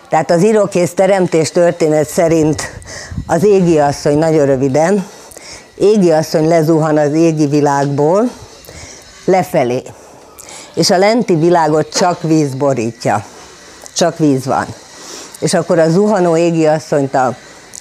Tehát 0.10 0.32
az 0.32 0.44
irokész 0.44 0.94
teremtés 0.94 1.52
történet 1.52 2.08
szerint 2.08 2.62
az 3.28 3.44
égi 3.44 3.80
asszony, 3.80 4.18
nagyon 4.18 4.46
röviden, 4.46 5.06
égi 5.76 6.12
asszony 6.12 6.48
lezuhan 6.48 6.98
az 6.98 7.14
égi 7.14 7.46
világból 7.46 8.30
lefelé. 9.26 9.82
És 10.74 10.90
a 10.90 10.98
lenti 10.98 11.36
világot 11.36 11.96
csak 11.96 12.22
víz 12.22 12.54
borítja. 12.54 13.26
Csak 13.94 14.18
víz 14.18 14.46
van. 14.46 14.66
És 15.40 15.54
akkor 15.54 15.80
a 15.80 15.90
zuhanó 15.90 16.38
égi 16.38 16.66
asszonyt 16.66 17.16
a, 17.16 17.36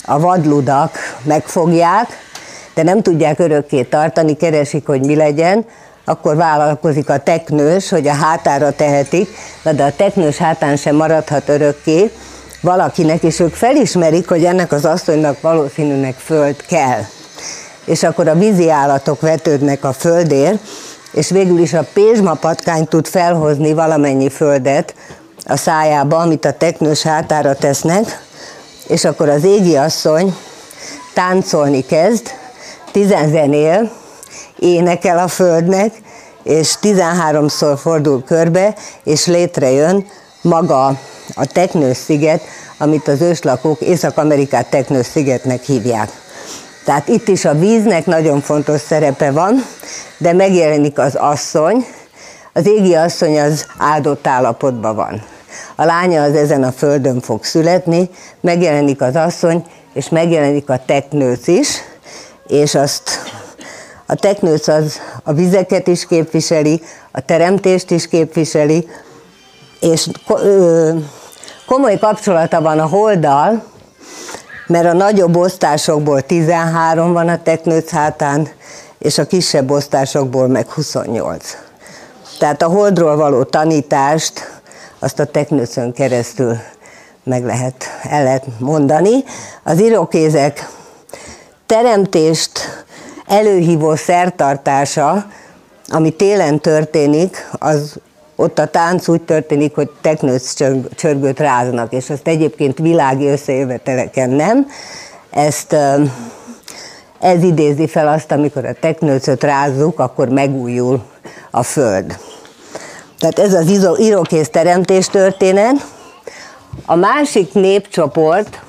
a 0.04 0.20
vadludak 0.20 0.96
megfogják, 1.22 2.08
de 2.74 2.82
nem 2.82 3.02
tudják 3.02 3.38
örökké 3.38 3.82
tartani, 3.82 4.36
keresik, 4.36 4.86
hogy 4.86 5.00
mi 5.00 5.16
legyen, 5.16 5.64
akkor 6.04 6.36
vállalkozik 6.36 7.08
a 7.08 7.18
teknős, 7.18 7.88
hogy 7.88 8.08
a 8.08 8.14
hátára 8.14 8.70
tehetik, 8.70 9.28
de 9.62 9.84
a 9.84 9.96
teknős 9.96 10.36
hátán 10.36 10.76
sem 10.76 10.96
maradhat 10.96 11.48
örökké, 11.48 12.10
valakinek, 12.60 13.22
és 13.22 13.40
ők 13.40 13.54
felismerik, 13.54 14.28
hogy 14.28 14.44
ennek 14.44 14.72
az 14.72 14.84
asszonynak 14.84 15.40
valószínűnek 15.40 16.14
föld 16.18 16.66
kell. 16.66 17.00
És 17.84 18.02
akkor 18.02 18.28
a 18.28 18.34
vízi 18.34 18.70
állatok 18.70 19.20
vetődnek 19.20 19.84
a 19.84 19.92
földért, 19.92 20.58
és 21.12 21.30
végül 21.30 21.58
is 21.58 21.72
a 21.72 21.86
pézsma 21.92 22.34
patkány 22.34 22.86
tud 22.88 23.06
felhozni 23.06 23.72
valamennyi 23.72 24.30
földet 24.30 24.94
a 25.44 25.56
szájába, 25.56 26.16
amit 26.16 26.44
a 26.44 26.52
teknős 26.52 27.02
hátára 27.02 27.54
tesznek, 27.54 28.20
és 28.86 29.04
akkor 29.04 29.28
az 29.28 29.44
égi 29.44 29.76
asszony 29.76 30.36
táncolni 31.14 31.80
kezd, 31.80 32.26
tizen 32.92 33.30
zenél, 33.30 33.90
énekel 34.58 35.18
a 35.18 35.28
földnek, 35.28 35.92
és 36.42 36.74
13-szor 36.82 37.78
fordul 37.80 38.22
körbe, 38.24 38.74
és 39.04 39.26
létrejön 39.26 40.06
maga 40.40 40.86
a 41.34 41.46
Teknős 41.46 41.96
sziget, 41.96 42.42
amit 42.78 43.08
az 43.08 43.20
őslakók 43.20 43.80
Észak-Amerikát 43.80 44.70
Teknős 44.70 45.06
szigetnek 45.06 45.62
hívják. 45.62 46.21
Tehát 46.84 47.08
itt 47.08 47.28
is 47.28 47.44
a 47.44 47.54
víznek 47.54 48.06
nagyon 48.06 48.40
fontos 48.40 48.80
szerepe 48.80 49.30
van, 49.30 49.64
de 50.18 50.32
megjelenik 50.32 50.98
az 50.98 51.14
asszony, 51.14 51.86
az 52.52 52.66
égi 52.66 52.94
asszony 52.94 53.40
az 53.40 53.66
áldott 53.78 54.26
állapotban 54.26 54.94
van. 54.94 55.22
A 55.76 55.84
lánya 55.84 56.22
az 56.22 56.34
ezen 56.34 56.62
a 56.62 56.72
földön 56.72 57.20
fog 57.20 57.44
születni, 57.44 58.10
megjelenik 58.40 59.00
az 59.00 59.16
asszony, 59.16 59.64
és 59.92 60.08
megjelenik 60.08 60.70
a 60.70 60.82
teknőc 60.86 61.46
is, 61.46 61.68
és 62.46 62.74
azt 62.74 63.10
a 64.06 64.14
teknőc 64.14 64.68
az 64.68 64.98
a 65.22 65.32
vizeket 65.32 65.86
is 65.86 66.06
képviseli, 66.06 66.82
a 67.10 67.20
teremtést 67.20 67.90
is 67.90 68.08
képviseli, 68.08 68.88
és 69.80 70.08
komoly 71.66 71.98
kapcsolata 71.98 72.60
van 72.60 72.78
a 72.78 72.86
holddal, 72.86 73.71
mert 74.66 74.86
a 74.86 74.92
nagyobb 74.92 75.36
osztásokból 75.36 76.22
13 76.22 77.12
van 77.12 77.28
a 77.28 77.42
teknőc 77.42 77.90
hátán, 77.90 78.48
és 78.98 79.18
a 79.18 79.26
kisebb 79.26 79.70
osztásokból 79.70 80.46
meg 80.46 80.70
28. 80.70 81.56
Tehát 82.38 82.62
a 82.62 82.66
holdról 82.66 83.16
való 83.16 83.42
tanítást 83.42 84.60
azt 84.98 85.18
a 85.18 85.24
teknőcön 85.24 85.92
keresztül 85.92 86.56
meg 87.24 87.44
lehet, 87.44 87.84
el 88.02 88.22
lehet 88.22 88.46
mondani. 88.58 89.24
Az 89.62 89.80
irokézek 89.80 90.68
teremtést 91.66 92.84
előhívó 93.26 93.94
szertartása, 93.94 95.26
ami 95.88 96.10
télen 96.10 96.60
történik, 96.60 97.48
az 97.52 97.94
ott 98.42 98.58
a 98.58 98.66
tánc 98.66 99.08
úgy 99.08 99.22
történik, 99.22 99.74
hogy 99.74 99.90
teknőc 100.00 100.54
csörgőt 100.94 101.38
ráznak, 101.38 101.92
és 101.92 102.10
azt 102.10 102.28
egyébként 102.28 102.78
világi 102.78 103.26
összejöveteleken 103.26 104.30
nem. 104.30 104.66
Ezt 105.30 105.76
ez 107.20 107.42
idézi 107.42 107.86
fel 107.86 108.08
azt, 108.08 108.32
amikor 108.32 108.64
a 108.64 108.72
teknőcöt 108.80 109.42
rázzuk, 109.42 110.00
akkor 110.00 110.28
megújul 110.28 111.02
a 111.50 111.62
föld. 111.62 112.18
Tehát 113.18 113.38
ez 113.38 113.54
az 113.84 113.98
irokész 113.98 114.48
teremtés 114.48 115.06
történet. 115.06 115.86
A 116.86 116.94
másik 116.94 117.52
népcsoport, 117.52 118.62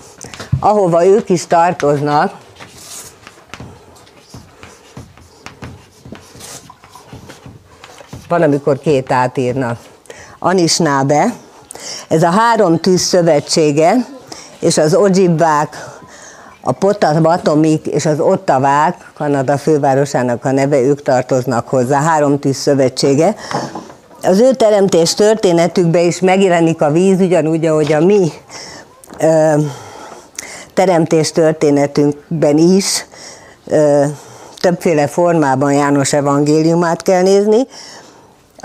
ahova 0.60 1.06
ők 1.06 1.30
is 1.30 1.48
tartoznak, 1.48 2.34
van, 8.34 8.42
amikor 8.42 8.80
két 8.80 9.12
átírnak. 9.12 9.80
Anisnábe, 10.40 11.34
ez 12.08 12.24
a 12.24 12.30
három 12.30 12.80
tűz 12.80 13.02
szövetsége, 13.02 13.96
és 14.60 14.78
az 14.78 14.96
Ojibák, 14.96 16.00
a 16.62 16.72
Potavatomik 16.72 17.86
és 17.86 18.06
az 18.06 18.20
Ottavák, 18.20 19.12
Kanada 19.14 19.58
fővárosának 19.58 20.46
a 20.46 20.52
neve, 20.52 20.82
ők 20.82 21.02
tartoznak 21.02 21.68
hozzá, 21.68 22.02
három 22.02 22.40
tűz 22.40 22.58
szövetsége. 22.58 23.36
Az 24.24 24.40
ő 24.40 24.54
teremtés 24.54 25.14
történetükben 25.14 26.06
is 26.06 26.20
megjelenik 26.20 26.82
a 26.82 26.92
víz, 26.92 27.20
ugyanúgy, 27.20 27.66
ahogy 27.66 27.94
a 27.94 28.00
mi 28.00 28.32
ö, 29.20 29.54
teremtés 30.74 31.32
történetünkben 31.32 32.58
is, 32.58 33.06
ö, 33.68 34.06
többféle 34.60 35.08
formában 35.08 35.74
János 35.74 36.14
evangéliumát 36.14 37.02
kell 37.02 37.22
nézni. 37.22 37.68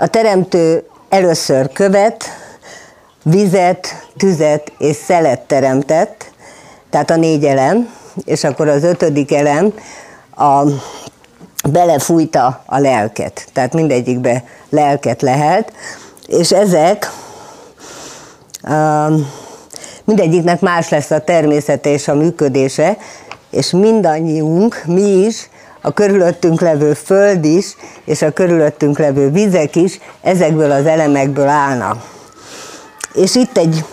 A 0.01 0.07
teremtő 0.07 0.83
először 1.09 1.71
követ, 1.71 2.23
vizet, 3.23 4.07
tüzet 4.17 4.71
és 4.77 4.95
szelet 4.95 5.39
teremtett, 5.39 6.31
tehát 6.89 7.09
a 7.09 7.15
négy 7.15 7.45
elem, 7.45 7.93
és 8.25 8.43
akkor 8.43 8.67
az 8.67 8.83
ötödik 8.83 9.33
elem 9.33 9.73
a, 10.35 10.63
belefújta 11.69 12.63
a 12.65 12.79
lelket, 12.79 13.47
tehát 13.53 13.73
mindegyikbe 13.73 14.43
lelket 14.69 15.21
lehet, 15.21 15.73
és 16.27 16.51
ezek 16.51 17.11
um, 18.69 19.31
mindegyiknek 20.03 20.59
más 20.59 20.89
lesz 20.89 21.11
a 21.11 21.23
természete 21.23 21.89
és 21.89 22.07
a 22.07 22.15
működése, 22.15 22.97
és 23.49 23.71
mindannyiunk, 23.71 24.81
mi 24.85 25.01
is 25.01 25.49
a 25.81 25.91
körülöttünk 25.91 26.61
levő 26.61 26.93
föld 26.93 27.45
is, 27.45 27.75
és 28.05 28.21
a 28.21 28.31
körülöttünk 28.31 28.97
levő 28.97 29.29
vizek 29.29 29.75
is 29.75 29.99
ezekből 30.21 30.71
az 30.71 30.85
elemekből 30.85 31.47
állnak. 31.47 31.97
És 33.13 33.35
itt 33.35 33.57
egy 33.57 33.85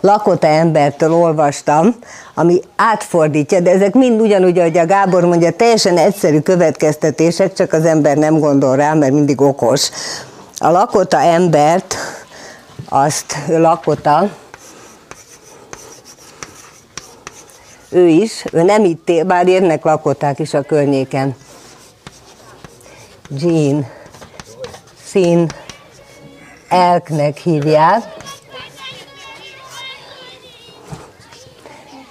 lakota 0.00 0.46
embertől 0.46 1.12
olvastam, 1.12 1.96
ami 2.34 2.60
átfordítja, 2.76 3.60
de 3.60 3.70
ezek 3.70 3.94
mind 3.94 4.20
ugyanúgy, 4.20 4.58
ahogy 4.58 4.78
a 4.78 4.86
Gábor 4.86 5.24
mondja, 5.24 5.50
teljesen 5.50 5.98
egyszerű 5.98 6.40
következtetések, 6.40 7.52
csak 7.52 7.72
az 7.72 7.84
ember 7.84 8.16
nem 8.16 8.38
gondol 8.38 8.76
rá, 8.76 8.94
mert 8.94 9.12
mindig 9.12 9.40
okos. 9.40 9.88
A 10.58 10.70
lakota 10.70 11.20
embert, 11.20 11.94
azt 12.88 13.36
lakota, 13.48 14.28
ő 17.90 18.06
is, 18.06 18.44
ő 18.52 18.62
nem 18.62 18.84
itt 18.84 19.08
él, 19.08 19.24
bár 19.24 19.48
érnek 19.48 19.84
lakották 19.84 20.38
is 20.38 20.54
a 20.54 20.62
környéken. 20.62 21.36
Jean. 23.30 23.86
Sin 25.04 25.46
Elknek 26.68 27.36
hívják, 27.36 28.02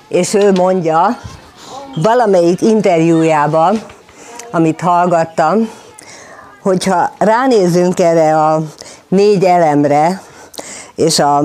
és 0.07 0.33
ő 0.33 0.51
mondja 0.51 1.19
valamelyik 1.95 2.61
interjújában, 2.61 3.81
amit 4.51 4.81
hallgattam, 4.81 5.69
hogyha 6.61 7.11
ránézünk 7.17 7.99
erre 7.99 8.45
a 8.45 8.61
négy 9.07 9.43
elemre, 9.43 10.21
és 10.95 11.19
a 11.19 11.41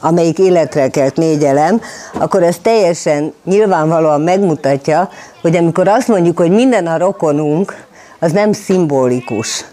amelyik 0.00 0.38
életre 0.38 0.88
kelt 0.88 1.16
négy 1.16 1.44
elem, 1.44 1.80
akkor 2.18 2.42
ez 2.42 2.56
teljesen 2.62 3.32
nyilvánvalóan 3.44 4.20
megmutatja, 4.20 5.08
hogy 5.42 5.56
amikor 5.56 5.88
azt 5.88 6.08
mondjuk, 6.08 6.38
hogy 6.38 6.50
minden 6.50 6.86
a 6.86 6.98
rokonunk, 6.98 7.86
az 8.18 8.32
nem 8.32 8.52
szimbolikus. 8.52 9.64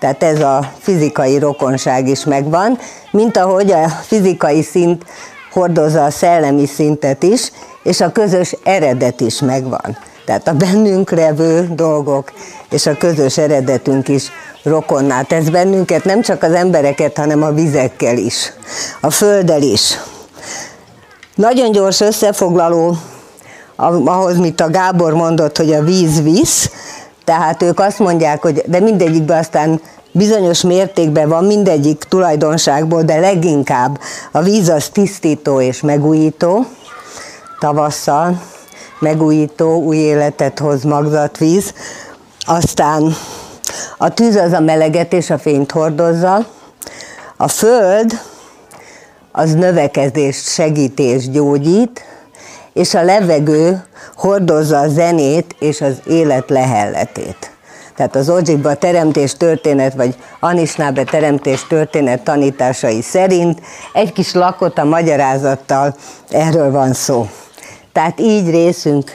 Tehát 0.00 0.22
ez 0.22 0.40
a 0.40 0.70
fizikai 0.78 1.38
rokonság 1.38 2.08
is 2.08 2.24
megvan, 2.24 2.78
mint 3.10 3.36
ahogy 3.36 3.70
a 3.70 3.88
fizikai 3.88 4.62
szint 4.62 5.04
hordozza 5.52 6.04
a 6.04 6.10
szellemi 6.10 6.66
szintet 6.66 7.22
is, 7.22 7.52
és 7.82 8.00
a 8.00 8.12
közös 8.12 8.56
eredet 8.64 9.20
is 9.20 9.40
megvan. 9.40 9.98
Tehát 10.24 10.48
a 10.48 10.52
bennünk 10.52 11.10
levő 11.10 11.68
dolgok 11.74 12.32
és 12.70 12.86
a 12.86 12.96
közös 12.96 13.38
eredetünk 13.38 14.08
is 14.08 14.30
rokonná 14.64 15.22
tesz 15.22 15.48
bennünket, 15.48 16.04
nem 16.04 16.22
csak 16.22 16.42
az 16.42 16.52
embereket, 16.52 17.16
hanem 17.16 17.42
a 17.42 17.52
vizekkel 17.52 18.16
is, 18.16 18.52
a 19.00 19.10
földdel 19.10 19.62
is. 19.62 19.98
Nagyon 21.34 21.72
gyors 21.72 22.00
összefoglaló 22.00 22.96
ahhoz, 23.76 24.38
mit 24.38 24.60
a 24.60 24.70
Gábor 24.70 25.12
mondott, 25.14 25.56
hogy 25.56 25.72
a 25.72 25.82
víz 25.82 26.22
visz, 26.22 26.70
tehát 27.24 27.62
ők 27.62 27.80
azt 27.80 27.98
mondják, 27.98 28.42
hogy 28.42 28.62
de 28.66 28.80
mindegyikben 28.80 29.38
aztán 29.38 29.80
bizonyos 30.12 30.62
mértékben 30.62 31.28
van 31.28 31.44
mindegyik 31.44 32.04
tulajdonságból, 32.08 33.02
de 33.02 33.18
leginkább 33.18 34.00
a 34.32 34.42
víz 34.42 34.68
az 34.68 34.88
tisztító 34.88 35.60
és 35.60 35.80
megújító, 35.80 36.66
tavasszal 37.60 38.40
megújító, 38.98 39.82
új 39.82 39.96
életet 39.96 40.58
hoz 40.58 40.82
magzatvíz, 40.82 41.72
aztán 42.46 43.16
a 43.98 44.08
tűz 44.08 44.36
az 44.36 44.52
a 44.52 44.60
meleget 44.60 45.12
és 45.12 45.30
a 45.30 45.38
fényt 45.38 45.70
hordozza, 45.70 46.46
a 47.36 47.48
föld 47.48 48.20
az 49.32 49.54
növekedést 49.54 50.48
segít 50.48 50.98
és 50.98 51.30
gyógyít, 51.30 52.04
és 52.72 52.94
a 52.94 53.02
levegő 53.02 53.84
hordozza 54.16 54.78
a 54.78 54.88
zenét 54.88 55.56
és 55.58 55.80
az 55.80 55.94
élet 56.06 56.50
lehelletét. 56.50 57.50
Tehát 57.96 58.16
az 58.16 58.28
Ojibba 58.28 58.74
teremtés 58.74 59.36
történet, 59.36 59.94
vagy 59.94 60.16
Anisnábe 60.40 61.04
teremtés 61.04 61.66
történet 61.66 62.22
tanításai 62.22 63.02
szerint 63.02 63.60
egy 63.92 64.12
kis 64.12 64.32
lakota 64.32 64.84
magyarázattal 64.84 65.96
erről 66.30 66.70
van 66.70 66.92
szó. 66.92 67.28
Tehát 67.92 68.20
így 68.20 68.50
részünk 68.50 69.10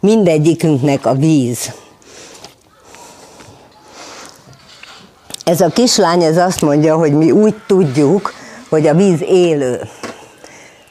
mindegyikünknek 0.00 1.06
a 1.06 1.14
víz. 1.14 1.72
Ez 5.50 5.60
a 5.60 5.68
kislány 5.68 6.22
ez 6.22 6.36
azt 6.36 6.62
mondja, 6.62 6.96
hogy 6.96 7.12
mi 7.12 7.30
úgy 7.30 7.54
tudjuk, 7.66 8.32
hogy 8.68 8.86
a 8.86 8.94
víz 8.94 9.22
élő. 9.22 9.80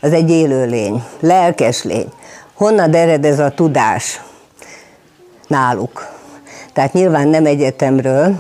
Az 0.02 0.14
egy 0.14 0.30
élő 0.30 0.66
lény, 0.66 1.04
lelkes 1.20 1.84
lény. 1.84 2.12
Honnan 2.54 2.94
ered 2.94 3.26
ez 3.26 3.40
a 3.40 3.50
tudás 3.50 4.22
náluk? 5.48 6.08
Tehát 6.74 6.94
nyilván 6.94 7.28
nem 7.28 7.46
egyetemről. 7.46 8.36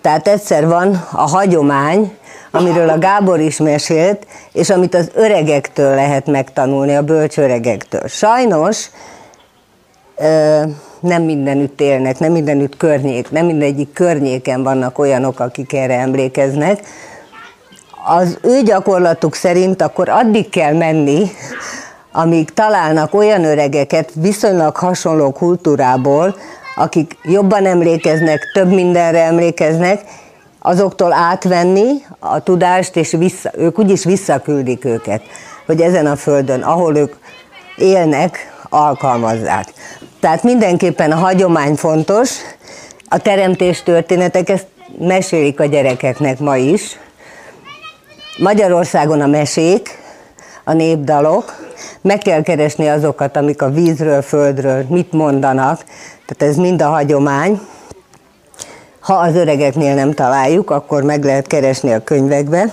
Tehát 0.00 0.28
egyszer 0.28 0.66
van 0.66 1.06
a 1.12 1.28
hagyomány, 1.28 2.16
amiről 2.50 2.88
a 2.88 2.98
Gábor 2.98 3.40
is 3.40 3.56
mesélt, 3.56 4.26
és 4.52 4.70
amit 4.70 4.94
az 4.94 5.10
öregektől 5.14 5.94
lehet 5.94 6.26
megtanulni, 6.26 6.96
a 6.96 7.02
bölcs 7.02 7.38
öregektől. 7.38 8.06
Sajnos 8.06 8.90
nem 11.00 11.22
mindenütt 11.22 11.80
élnek, 11.80 12.18
nem 12.18 12.32
mindenütt 12.32 12.76
környék, 12.76 13.30
nem 13.30 13.46
mindegyik 13.46 13.92
környéken 13.92 14.62
vannak 14.62 14.98
olyanok, 14.98 15.40
akik 15.40 15.72
erre 15.72 15.98
emlékeznek. 15.98 16.80
Az 18.06 18.38
ő 18.42 18.62
gyakorlatuk 18.62 19.34
szerint 19.34 19.82
akkor 19.82 20.08
addig 20.08 20.48
kell 20.48 20.74
menni, 20.74 21.30
amíg 22.12 22.50
találnak 22.50 23.14
olyan 23.14 23.44
öregeket 23.44 24.10
viszonylag 24.14 24.76
hasonló 24.76 25.32
kultúrából, 25.32 26.36
akik 26.76 27.16
jobban 27.22 27.66
emlékeznek, 27.66 28.50
több 28.52 28.72
mindenre 28.72 29.22
emlékeznek, 29.22 30.00
azoktól 30.58 31.12
átvenni 31.12 31.88
a 32.18 32.38
tudást, 32.38 32.96
és 32.96 33.10
vissza, 33.10 33.50
ők 33.56 33.78
úgyis 33.78 34.04
visszaküldik 34.04 34.84
őket, 34.84 35.22
hogy 35.66 35.80
ezen 35.80 36.06
a 36.06 36.16
földön, 36.16 36.62
ahol 36.62 36.96
ők 36.96 37.14
élnek, 37.76 38.55
alkalmazzák. 38.70 39.72
Tehát 40.20 40.42
mindenképpen 40.42 41.12
a 41.12 41.16
hagyomány 41.16 41.74
fontos, 41.74 42.30
a 43.08 43.18
teremtés 43.18 43.82
történetek, 43.82 44.48
ezt 44.48 44.66
mesélik 44.98 45.60
a 45.60 45.64
gyerekeknek 45.64 46.38
ma 46.38 46.56
is. 46.56 46.98
Magyarországon 48.38 49.20
a 49.20 49.26
mesék, 49.26 49.98
a 50.64 50.72
népdalok, 50.72 51.66
meg 52.00 52.18
kell 52.18 52.42
keresni 52.42 52.88
azokat, 52.88 53.36
amik 53.36 53.62
a 53.62 53.70
vízről, 53.70 54.22
földről 54.22 54.84
mit 54.88 55.12
mondanak, 55.12 55.84
tehát 56.26 56.52
ez 56.52 56.56
mind 56.56 56.82
a 56.82 56.88
hagyomány. 56.88 57.60
Ha 59.00 59.14
az 59.14 59.34
öregeknél 59.34 59.94
nem 59.94 60.12
találjuk, 60.12 60.70
akkor 60.70 61.02
meg 61.02 61.24
lehet 61.24 61.46
keresni 61.46 61.92
a 61.92 62.04
könyvekbe. 62.04 62.72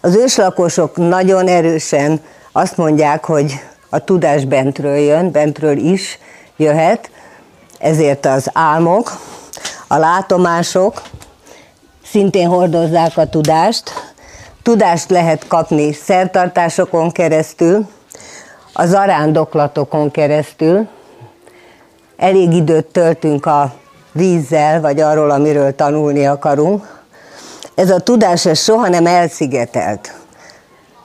Az 0.00 0.14
őslakosok 0.14 0.96
nagyon 0.96 1.48
erősen 1.48 2.20
azt 2.52 2.76
mondják, 2.76 3.24
hogy 3.24 3.52
a 3.90 3.98
tudás 3.98 4.44
bentről 4.44 4.96
jön, 4.96 5.30
bentről 5.30 5.76
is 5.76 6.18
jöhet, 6.56 7.10
ezért 7.78 8.26
az 8.26 8.50
álmok, 8.52 9.12
a 9.88 9.96
látomások 9.96 11.02
szintén 12.04 12.48
hordozzák 12.48 13.16
a 13.16 13.28
tudást. 13.28 13.90
Tudást 14.62 15.10
lehet 15.10 15.46
kapni 15.46 15.92
szertartásokon 15.92 17.10
keresztül, 17.10 17.88
a 18.72 18.86
zarándoklatokon 18.86 20.10
keresztül. 20.10 20.88
Elég 22.16 22.52
időt 22.52 22.86
töltünk 22.86 23.46
a 23.46 23.74
vízzel, 24.12 24.80
vagy 24.80 25.00
arról, 25.00 25.30
amiről 25.30 25.74
tanulni 25.74 26.26
akarunk. 26.26 27.02
Ez 27.74 27.90
a 27.90 28.00
tudás 28.00 28.46
ez 28.46 28.62
soha 28.62 28.88
nem 28.88 29.06
elszigetelt. 29.06 30.21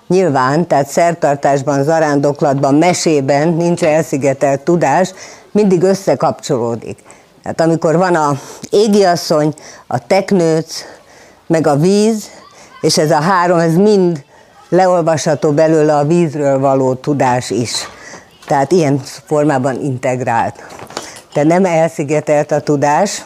Nyilván, 0.07 0.67
tehát 0.67 0.87
szertartásban, 0.87 1.83
zarándoklatban, 1.83 2.75
mesében 2.75 3.47
nincs 3.47 3.83
elszigetelt 3.83 4.61
tudás, 4.61 5.13
mindig 5.51 5.81
összekapcsolódik. 5.81 6.97
Tehát 7.43 7.61
amikor 7.61 7.97
van 7.97 8.15
a 8.15 8.39
égiasszony, 8.69 9.53
a 9.87 10.07
teknőc, 10.07 10.83
meg 11.47 11.67
a 11.67 11.75
víz, 11.75 12.29
és 12.81 12.97
ez 12.97 13.11
a 13.11 13.21
három, 13.21 13.59
ez 13.59 13.75
mind 13.75 14.23
leolvasható 14.69 15.51
belőle 15.51 15.95
a 15.95 16.05
vízről 16.05 16.59
való 16.59 16.93
tudás 16.93 17.49
is. 17.49 17.71
Tehát 18.47 18.71
ilyen 18.71 19.01
formában 19.25 19.81
integrált. 19.81 20.55
De 21.33 21.43
nem 21.43 21.65
elszigetelt 21.65 22.51
a 22.51 22.59
tudás, 22.59 23.25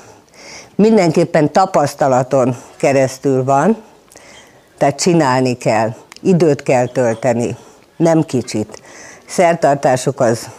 mindenképpen 0.75 1.51
tapasztalaton 1.51 2.55
keresztül 2.77 3.43
van, 3.43 3.77
tehát 4.77 4.99
csinálni 4.99 5.57
kell, 5.57 5.93
időt 6.21 6.63
kell 6.63 6.87
tölteni, 6.87 7.55
nem 7.95 8.23
kicsit. 8.23 8.81
Szertartások 9.27 10.19
az 10.19 10.49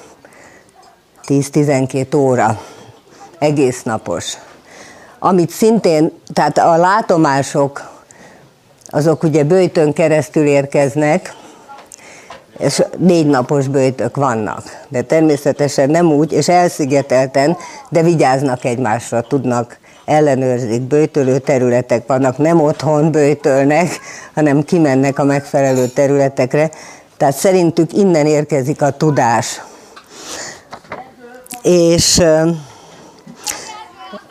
10-12 1.27 2.16
óra, 2.16 2.61
egész 3.38 3.83
napos. 3.83 4.33
Amit 5.18 5.51
szintén, 5.51 6.12
tehát 6.33 6.59
a 6.59 6.77
látomások, 6.77 7.90
azok 8.87 9.22
ugye 9.22 9.44
bőjtön 9.44 9.92
keresztül 9.92 10.46
érkeznek, 10.46 11.35
és 12.59 12.83
négy 12.98 13.27
napos 13.27 13.68
bőjtök 13.68 14.16
vannak. 14.16 14.62
De 14.88 15.03
természetesen 15.03 15.90
nem 15.90 16.12
úgy, 16.12 16.33
és 16.33 16.48
elszigetelten, 16.48 17.57
de 17.88 18.03
vigyáznak 18.03 18.64
egymásra, 18.64 19.20
tudnak, 19.20 19.79
ellenőrzik, 20.05 20.81
bőjtölő 20.81 21.38
területek 21.38 22.07
vannak, 22.07 22.38
nem 22.38 22.61
otthon 22.61 23.11
bőjtölnek, 23.11 23.99
hanem 24.35 24.62
kimennek 24.62 25.19
a 25.19 25.25
megfelelő 25.25 25.87
területekre. 25.87 26.71
Tehát 27.17 27.35
szerintük 27.35 27.93
innen 27.93 28.27
érkezik 28.27 28.83
a 28.83 28.91
tudás 28.91 29.61
és 31.62 32.17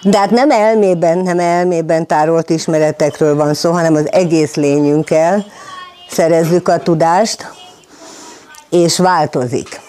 de 0.04 0.18
hát 0.18 0.30
nem 0.30 0.52
elmében, 0.52 1.18
nem 1.18 1.40
elmében 1.40 2.08
tárolt 2.08 2.50
ismeretekről 2.50 3.36
van 3.36 3.54
szó, 3.54 3.72
hanem 3.72 3.96
az 3.96 4.12
egész 4.12 4.56
lényünkkel 4.56 5.46
szerezzük 6.10 6.68
a 6.68 6.80
tudást, 6.80 7.52
és 8.70 8.98
változik. 8.98 9.82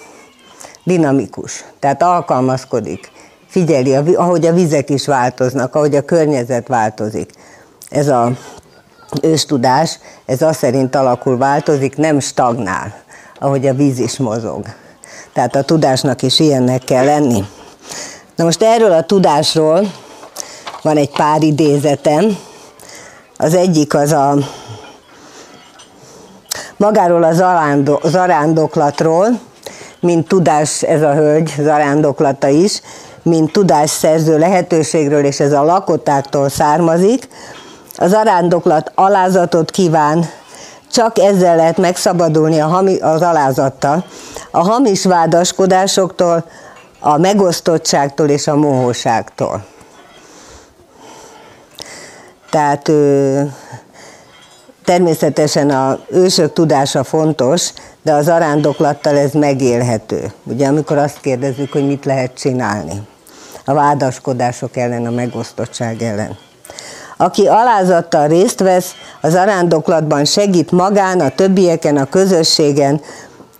Dinamikus, 0.84 1.64
tehát 1.78 2.02
alkalmazkodik. 2.02 3.10
Figyeli, 3.52 3.94
ahogy 4.14 4.46
a 4.46 4.52
vizek 4.52 4.90
is 4.90 5.06
változnak, 5.06 5.74
ahogy 5.74 5.94
a 5.94 6.02
környezet 6.02 6.68
változik. 6.68 7.30
Ez 7.88 8.08
a 8.08 8.30
őstudás, 9.22 9.98
ez 10.26 10.42
azt 10.42 10.58
szerint 10.58 10.94
alakul, 10.94 11.38
változik, 11.38 11.96
nem 11.96 12.20
stagnál, 12.20 12.94
ahogy 13.38 13.66
a 13.66 13.74
víz 13.74 13.98
is 13.98 14.16
mozog. 14.18 14.64
Tehát 15.32 15.56
a 15.56 15.62
tudásnak 15.62 16.22
is 16.22 16.38
ilyennek 16.38 16.84
kell 16.84 17.04
lenni. 17.04 17.44
Na 18.36 18.44
most 18.44 18.62
erről 18.62 18.92
a 18.92 19.02
tudásról 19.02 19.92
van 20.82 20.96
egy 20.96 21.10
pár 21.10 21.42
idézetem. 21.42 22.36
Az 23.36 23.54
egyik 23.54 23.94
az 23.94 24.12
a 24.12 24.36
magáról 26.76 27.22
a 27.22 27.32
zarándoklatról, 28.08 29.40
mint 30.00 30.28
tudás, 30.28 30.82
ez 30.82 31.02
a 31.02 31.14
hölgy 31.14 31.54
zarándoklata 31.58 32.48
is, 32.48 32.80
mint 33.22 33.52
tudásszerző 33.52 34.38
lehetőségről, 34.38 35.24
és 35.24 35.40
ez 35.40 35.52
a 35.52 35.64
lakotáktól 35.64 36.48
származik. 36.48 37.28
Az 37.96 38.10
zarándoklat 38.10 38.92
alázatot 38.94 39.70
kíván, 39.70 40.26
csak 40.92 41.18
ezzel 41.18 41.56
lehet 41.56 41.76
megszabadulni 41.76 42.60
a 42.60 42.66
hami, 42.66 42.98
az 42.98 43.22
alázattal, 43.22 44.04
a 44.50 44.58
hamis 44.58 45.04
vádaskodásoktól, 45.04 46.44
a 47.00 47.18
megosztottságtól 47.18 48.28
és 48.28 48.46
a 48.46 48.56
mohóságtól. 48.56 49.64
Tehát 52.50 52.90
természetesen 54.84 55.70
a 55.70 55.98
ősök 56.08 56.52
tudása 56.52 57.04
fontos, 57.04 57.72
de 58.02 58.12
az 58.12 58.28
arándoklattal 58.28 59.16
ez 59.16 59.32
megélhető. 59.32 60.32
Ugye 60.44 60.66
amikor 60.66 60.98
azt 60.98 61.20
kérdezzük, 61.20 61.72
hogy 61.72 61.86
mit 61.86 62.04
lehet 62.04 62.34
csinálni. 62.34 63.00
A 63.64 63.74
vádaskodások 63.74 64.76
ellen, 64.76 65.06
a 65.06 65.10
megosztottság 65.10 66.02
ellen. 66.02 66.36
Aki 67.16 67.46
alázattal 67.46 68.26
részt 68.28 68.60
vesz, 68.60 68.94
az 69.20 69.34
arándoklatban 69.34 70.24
segít 70.24 70.70
magán, 70.70 71.20
a 71.20 71.28
többieken, 71.28 71.96
a 71.96 72.04
közösségen, 72.04 73.00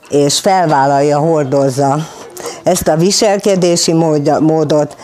és 0.09 0.41
felvállalja, 0.41 1.19
hordozza 1.19 1.99
ezt 2.62 2.88
a 2.88 2.97
viselkedési 2.97 3.93
módot. 4.41 4.97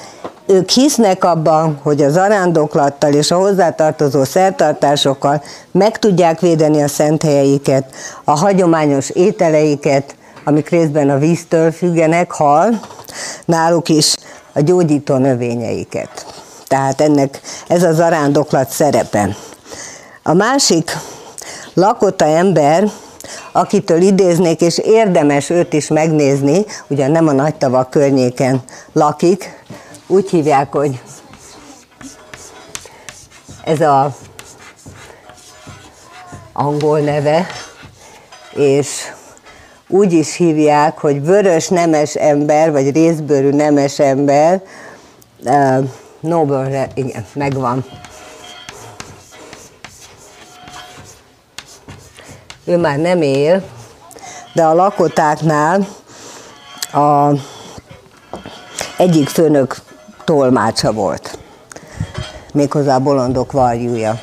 Ők 0.47 0.71
hisznek 0.71 1.25
abban, 1.25 1.79
hogy 1.83 2.03
az 2.03 2.17
arándoklattal 2.17 3.13
és 3.13 3.31
a 3.31 3.37
hozzátartozó 3.37 4.25
szertartásokkal 4.25 5.43
meg 5.73 5.99
tudják 5.99 6.41
védeni 6.41 6.83
a 6.83 6.89
szent 6.89 7.23
helyeiket, 7.23 7.85
a 8.25 8.39
hagyományos 8.39 9.11
ételeiket, 9.11 10.15
amik 10.45 10.69
részben 10.69 11.11
a 11.11 11.19
víztől 11.19 11.73
függenek, 11.73 12.33
hal, 12.33 12.81
náluk 13.45 13.89
is 13.89 14.15
a 14.59 14.61
gyógyító 14.61 15.17
növényeiket. 15.17 16.27
Tehát 16.67 17.01
ennek 17.01 17.41
ez 17.69 17.83
az 17.83 18.01
arándoklat 18.01 18.71
szerepe. 18.71 19.37
A 20.23 20.33
másik 20.33 20.97
lakota 21.75 22.25
ember, 22.25 22.91
akitől 23.53 24.01
idéznék, 24.01 24.61
és 24.61 24.79
érdemes 24.79 25.51
őt 25.51 25.73
is 25.73 25.89
megnézni, 25.89 26.65
ugyan 26.89 27.11
nem 27.11 27.29
a 27.29 27.33
nagy 27.33 27.55
tavak 27.55 27.91
környéken 27.91 28.63
lakik, 28.93 29.65
úgy 30.07 30.31
hívják, 30.31 30.73
hogy 30.73 31.03
ez 33.65 33.81
a 33.81 34.17
angol 36.53 36.99
neve, 36.99 37.47
és 38.55 39.13
úgy 39.89 40.13
is 40.13 40.37
hívják, 40.37 40.99
hogy 40.99 41.25
vörös 41.25 41.69
nemes 41.69 42.15
ember, 42.15 42.73
vagy 42.73 42.93
részbőrű 42.93 43.51
nemes 43.51 43.99
ember, 43.99 44.63
Nobelre, 46.21 46.89
igen, 46.95 47.27
megvan. 47.33 47.85
Ő 52.65 52.77
már 52.77 52.99
nem 52.99 53.23
él, 53.23 53.63
de 54.55 54.65
a 54.65 54.75
lakotáknál 54.75 55.87
a 56.93 57.31
egyik 58.97 59.29
főnök 59.29 59.77
tolmácsa 60.25 60.93
volt. 60.93 61.39
Méghozzá 62.53 62.95
a 62.95 63.01
Bolondok 63.01 63.53
Varjúja 63.53 64.21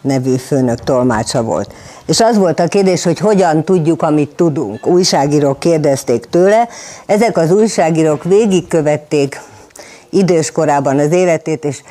nevű 0.00 0.36
főnök 0.36 0.78
tolmácsa 0.78 1.42
volt. 1.42 1.74
És 2.10 2.20
az 2.20 2.36
volt 2.36 2.60
a 2.60 2.68
kérdés, 2.68 3.02
hogy 3.02 3.18
hogyan 3.18 3.64
tudjuk, 3.64 4.02
amit 4.02 4.30
tudunk. 4.30 4.86
Újságírók 4.86 5.58
kérdezték 5.58 6.24
tőle, 6.24 6.68
ezek 7.06 7.36
az 7.36 7.52
újságírók 7.52 8.24
végigkövették 8.24 9.40
idős 10.08 10.50
korában 10.50 10.98
az 10.98 11.12
életét, 11.12 11.64
és 11.64 11.82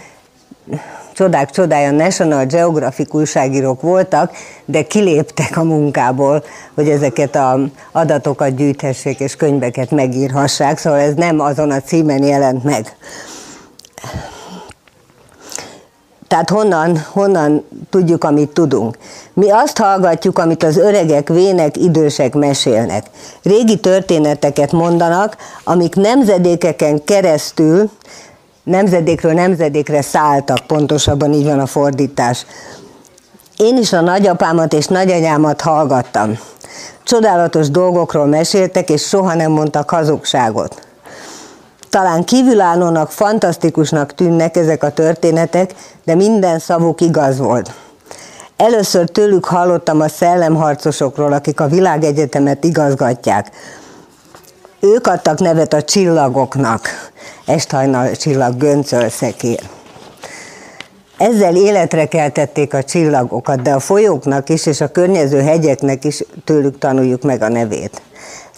csodák 1.14 1.50
csodája 1.50 1.92
National 1.92 2.46
Geographic 2.46 3.14
újságírók 3.14 3.82
voltak, 3.82 4.32
de 4.66 4.84
kiléptek 4.84 5.58
a 5.58 5.64
munkából, 5.64 6.44
hogy 6.76 6.90
ezeket 6.90 7.36
az 7.36 7.60
adatokat 7.92 8.56
gyűjthessék 8.56 9.20
és 9.20 9.36
könyveket 9.36 9.92
megírhassák, 9.92 10.78
szóval 10.78 11.00
ez 11.00 11.14
nem 11.14 11.40
azon 11.40 11.72
a 11.72 11.82
címen 11.82 12.24
jelent 12.24 12.64
meg. 12.64 12.96
Tehát 16.30 16.50
honnan, 16.50 17.06
honnan 17.12 17.66
tudjuk, 17.90 18.24
amit 18.24 18.50
tudunk? 18.50 18.98
Mi 19.34 19.52
azt 19.52 19.78
hallgatjuk, 19.78 20.40
amit 20.40 20.64
az 20.64 20.78
öregek, 20.78 21.28
vének, 21.28 21.78
idősek 21.78 22.34
mesélnek. 22.34 23.06
Régi 23.44 23.80
történeteket 23.80 24.72
mondanak, 24.72 25.38
amik 25.64 25.96
nemzedékeken 25.96 27.04
keresztül, 27.04 27.90
nemzedékről 28.64 29.34
nemzedékre 29.34 30.02
szálltak, 30.02 30.60
pontosabban 30.68 31.34
így 31.34 31.46
van 31.46 31.60
a 31.60 31.66
fordítás. 31.66 32.46
Én 33.58 33.78
is 33.78 33.94
a 33.94 34.02
nagyapámat 34.02 34.74
és 34.74 34.86
nagyanyámat 34.86 35.62
hallgattam. 35.62 36.40
Csodálatos 37.04 37.70
dolgokról 37.70 38.26
meséltek, 38.26 38.90
és 38.90 39.08
soha 39.08 39.34
nem 39.34 39.52
mondtak 39.52 39.90
hazugságot. 39.90 40.89
Talán 41.90 42.24
kívülállónak, 42.24 43.12
fantasztikusnak 43.12 44.14
tűnnek 44.14 44.58
ezek 44.58 44.84
a 44.84 44.92
történetek, 44.92 45.74
de 46.04 46.16
minden 46.16 46.60
szavuk 46.60 47.02
igaz 47.02 47.38
volt. 47.38 47.74
Először 48.58 49.10
tőlük 49.10 49.46
hallottam 49.46 50.02
a 50.02 50.08
szellemharcosokról, 50.08 51.34
akik 51.34 51.60
a 51.60 51.68
világegyetemet 51.68 52.64
igazgatják. 52.64 53.52
Ők 54.80 55.08
adtak 55.08 55.40
nevet 55.40 55.74
a 55.74 55.82
csillagoknak, 55.82 57.12
esthajnal 57.46 58.12
csillag, 58.12 58.58
göncölszekér. 58.58 59.60
Ezzel 61.18 61.56
életre 61.56 62.06
keltették 62.06 62.74
a 62.74 62.84
csillagokat, 62.84 63.62
de 63.62 63.74
a 63.74 63.80
folyóknak 63.80 64.50
is 64.50 64.66
és 64.66 64.82
a 64.82 64.92
környező 64.92 65.42
hegyeknek 65.42 66.04
is 66.04 66.24
tőlük 66.44 66.78
tanuljuk 66.78 67.22
meg 67.22 67.42
a 67.42 67.50
nevét. 67.50 68.02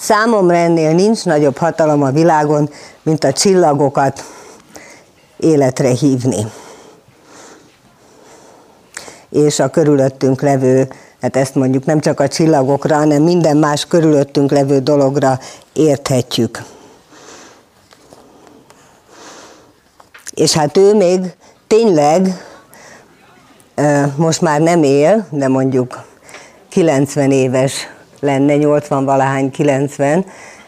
Számomra 0.02 0.56
ennél 0.56 0.94
nincs 0.94 1.26
nagyobb 1.26 1.58
hatalom 1.58 2.04
a 2.04 2.12
világon, 2.12 2.70
mint 3.04 3.24
a 3.24 3.34
csillagokat 3.34 4.24
életre 5.38 5.90
hívni. 5.90 6.46
És 9.30 9.60
a 9.60 9.70
körülöttünk 9.70 10.42
levő, 10.42 10.92
hát 11.22 11.36
ezt 11.36 11.56
mondjuk 11.56 11.86
nem 11.86 12.00
csak 12.00 12.20
a 12.20 12.28
csillagokra, 12.28 12.96
hanem 12.96 13.24
minden 13.24 13.58
más 13.58 13.86
körülöttünk 13.86 14.52
levő 14.52 14.80
dologra 14.80 15.40
érthetjük. 15.74 16.64
És 20.34 20.54
hát 20.54 20.78
ő 20.78 20.96
még 20.96 21.20
tényleg 21.68 22.46
most 24.16 24.42
már 24.42 24.62
nem 24.62 24.84
él, 24.84 25.28
de 25.30 25.48
mondjuk 25.48 26.04
90 26.70 27.32
éves 27.32 27.88
lenne, 28.22 28.56
80 28.56 29.06
valahány, 29.06 29.52
90, 29.52 30.26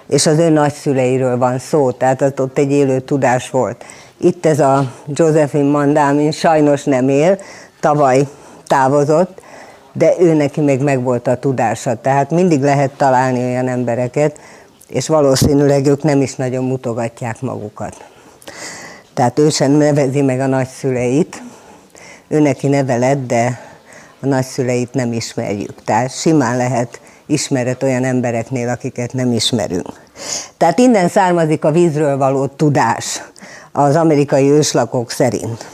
és 0.08 0.26
az 0.26 0.38
ő 0.38 0.50
nagyszüleiről 0.50 1.38
van 1.38 1.60
szó, 1.60 1.92
tehát 1.92 2.22
az 2.22 2.32
ott 2.38 2.58
egy 2.58 2.72
élő 2.72 3.00
tudás 3.00 3.50
volt. 3.50 3.84
Itt 4.18 4.46
ez 4.46 4.60
a 4.60 4.92
Josephine 5.08 5.70
Mandámin 5.70 6.32
sajnos 6.32 6.84
nem 6.84 7.10
él, 7.10 7.40
tavaly 7.80 8.28
távozott, 8.68 9.42
de 9.94 10.14
ő 10.20 10.34
neki 10.34 10.62
még 10.62 10.82
megvolt 10.82 11.28
a 11.28 11.38
tudása, 11.38 11.96
tehát 12.02 12.32
mindig 12.32 12.62
lehet 12.62 12.92
találni 12.92 13.44
olyan 13.44 13.68
embereket, 13.68 14.40
és 14.88 15.08
valószínűleg 15.08 15.86
ők 15.86 16.04
nem 16.04 16.22
is 16.22 16.36
nagyon 16.36 16.64
mutogatják 16.64 17.42
magukat. 17.42 17.96
Tehát 19.14 19.40
ő 19.40 19.50
sem 19.50 19.72
nevezi 19.72 20.22
meg 20.22 20.40
a 20.40 20.46
nagyszüleit, 20.46 21.42
ő 22.28 22.40
neki 22.40 22.68
nevelett, 22.68 23.28
de 23.28 23.60
a 24.20 24.26
nagyszüleit 24.26 24.94
nem 24.94 25.14
ismerjük. 25.14 25.84
Tehát 25.84 26.20
simán 26.20 26.58
lehet 26.58 27.02
ismeret 27.26 27.84
olyan 27.84 28.04
embereknél, 28.04 28.70
akiket 28.70 29.14
nem 29.14 29.32
ismerünk. 29.32 30.02
Tehát 30.58 30.80
innen 30.80 31.10
származik 31.10 31.64
a 31.64 31.72
vízről 31.72 32.18
való 32.18 32.46
tudás 32.46 33.22
az 33.72 33.96
amerikai 33.96 34.50
őslakók 34.50 35.12
szerint. 35.12 35.68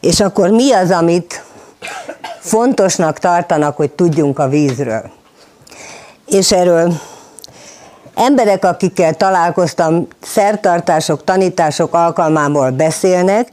És 0.00 0.20
akkor 0.20 0.50
mi 0.50 0.72
az, 0.72 0.90
amit 0.90 1.44
fontosnak 2.38 3.18
tartanak, 3.18 3.76
hogy 3.76 3.90
tudjunk 3.90 4.38
a 4.38 4.48
vízről? 4.48 5.10
És 6.26 6.52
erről 6.52 6.92
emberek, 8.14 8.64
akikkel 8.64 9.14
találkoztam, 9.14 10.06
szertartások, 10.22 11.24
tanítások 11.24 11.94
alkalmából 11.94 12.70
beszélnek, 12.70 13.48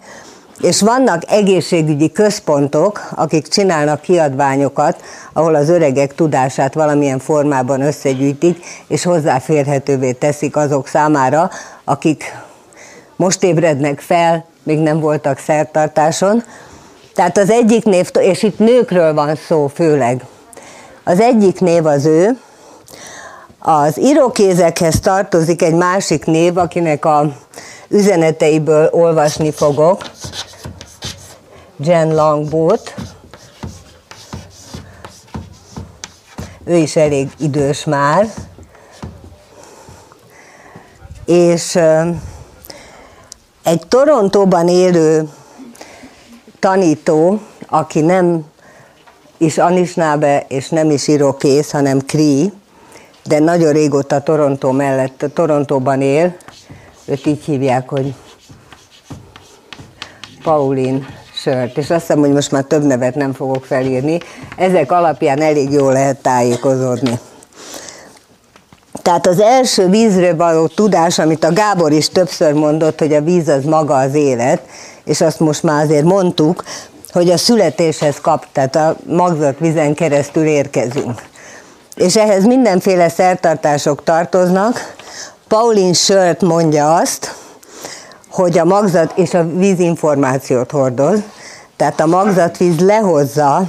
és 0.62 0.82
vannak 0.82 1.22
egészségügyi 1.28 2.12
központok, 2.12 3.10
akik 3.16 3.48
csinálnak 3.48 4.02
kiadványokat, 4.02 5.02
ahol 5.34 5.56
az 5.56 5.70
öregek 5.70 6.16
tudását 6.16 6.74
valamilyen 6.74 7.20
formában 7.20 7.82
összegyűjtik, 7.82 8.66
és 8.88 9.04
hozzáférhetővé 9.04 10.12
teszik 10.12 10.56
azok 10.56 10.88
számára, 10.88 11.50
akik 11.84 12.24
most 13.16 13.44
ébrednek 13.44 14.00
fel, 14.00 14.46
még 14.64 14.80
nem 14.80 15.00
voltak 15.00 15.38
szertartáson. 15.38 16.44
Tehát 17.14 17.38
az 17.38 17.50
egyik 17.50 17.84
név, 17.84 18.10
és 18.20 18.44
itt 18.44 18.60
nőkről 18.60 19.14
van 19.14 19.36
szó 19.36 19.68
főleg, 19.68 20.26
az 21.04 21.20
egyik 21.20 21.60
név 21.60 21.86
az 21.86 22.06
ő, 22.06 22.38
az 23.60 23.98
irokézekhez 23.98 25.00
tartozik 25.00 25.62
egy 25.62 25.74
másik 25.74 26.26
név, 26.26 26.58
akinek 26.58 27.06
a 27.06 27.34
üzeneteiből 27.90 28.90
olvasni 28.92 29.52
fogok, 29.52 30.02
Jen 31.80 32.16
Longboat. 32.16 32.94
Ő 36.66 36.76
is 36.76 36.96
elég 36.96 37.30
idős 37.38 37.84
már. 37.84 38.28
És 41.26 41.80
egy 43.64 43.88
Torontóban 43.88 44.68
élő 44.68 45.30
tanító, 46.60 47.40
aki 47.68 48.02
nem 48.02 48.46
is 49.38 49.58
Anisnábe 49.58 50.46
és 50.48 50.70
nem 50.70 50.90
is 50.90 51.08
irokész, 51.08 51.72
hanem 51.72 52.00
Kri, 52.00 52.52
de 53.24 53.40
nagyon 53.40 53.74
régóta 53.74 54.22
Torontó 54.22 54.72
mellett, 54.72 55.26
Torontóban 55.34 56.02
él, 56.02 56.36
őt 57.08 57.26
így 57.26 57.44
hívják, 57.44 57.90
hogy 57.90 58.14
Pauline 60.44 61.06
sört, 61.34 61.78
és 61.78 61.90
azt 61.90 62.00
hiszem, 62.00 62.20
hogy 62.20 62.32
most 62.32 62.52
már 62.52 62.64
több 62.64 62.84
nevet 62.84 63.16
nem 63.16 63.34
fogok 63.34 63.66
felírni. 63.66 64.20
Ezek 64.58 64.92
alapján 64.92 65.42
elég 65.42 65.72
jól 65.72 65.94
lehet 65.94 66.18
tájékozódni. 66.18 67.20
Tehát 69.02 69.28
az 69.28 69.40
első 69.40 69.90
vízről 69.90 70.36
való 70.36 70.68
tudás, 70.68 71.20
amit 71.20 71.44
a 71.44 71.54
Gábor 71.54 71.92
is 71.92 72.10
többször 72.10 72.54
mondott, 72.54 73.00
hogy 73.00 73.14
a 73.14 73.22
víz 73.22 73.48
az 73.48 73.64
maga 73.64 73.96
az 73.96 74.14
élet, 74.14 74.62
és 75.04 75.22
azt 75.22 75.40
most 75.40 75.64
már 75.64 75.84
azért 75.84 76.04
mondtuk, 76.04 76.64
hogy 77.12 77.30
a 77.30 77.38
születéshez 77.38 78.20
kap, 78.22 78.46
tehát 78.52 78.76
a 78.76 78.96
magzat 79.06 79.60
vízen 79.60 79.94
keresztül 79.94 80.46
érkezünk. 80.46 81.22
És 81.96 82.16
ehhez 82.16 82.46
mindenféle 82.46 83.10
szertartások 83.10 84.04
tartoznak. 84.04 84.96
Pauline 85.48 85.94
Sört 85.94 86.42
mondja 86.42 86.96
azt, 86.96 87.36
hogy 88.30 88.58
a 88.58 88.66
magzat 88.66 89.12
és 89.16 89.34
a 89.34 89.48
víz 89.48 89.80
információt 89.80 90.72
hordoz, 90.72 91.20
tehát 91.76 92.00
a 92.00 92.06
magzatvíz 92.06 92.80
lehozza 92.80 93.68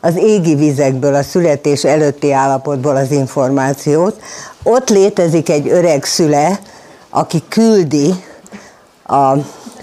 az 0.00 0.16
égi 0.16 0.54
vizekből, 0.54 1.14
a 1.14 1.22
születés 1.22 1.84
előtti 1.84 2.32
állapotból 2.32 2.96
az 2.96 3.10
információt. 3.10 4.20
Ott 4.62 4.88
létezik 4.88 5.48
egy 5.48 5.68
öreg 5.68 6.04
szüle, 6.04 6.58
aki 7.10 7.42
küldi 7.48 8.14
a 9.06 9.32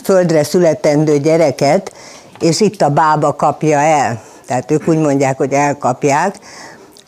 földre 0.03 0.43
születendő 0.43 1.17
gyereket, 1.17 1.93
és 2.39 2.59
itt 2.59 2.81
a 2.81 2.89
bába 2.89 3.35
kapja 3.35 3.79
el. 3.79 4.21
Tehát 4.45 4.71
ők 4.71 4.87
úgy 4.87 4.97
mondják, 4.97 5.37
hogy 5.37 5.53
elkapják, 5.53 6.35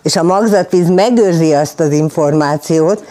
és 0.03 0.15
a 0.15 0.23
magzatvíz 0.23 0.89
megőrzi 0.89 1.53
azt 1.53 1.79
az 1.79 1.91
információt, 1.91 3.03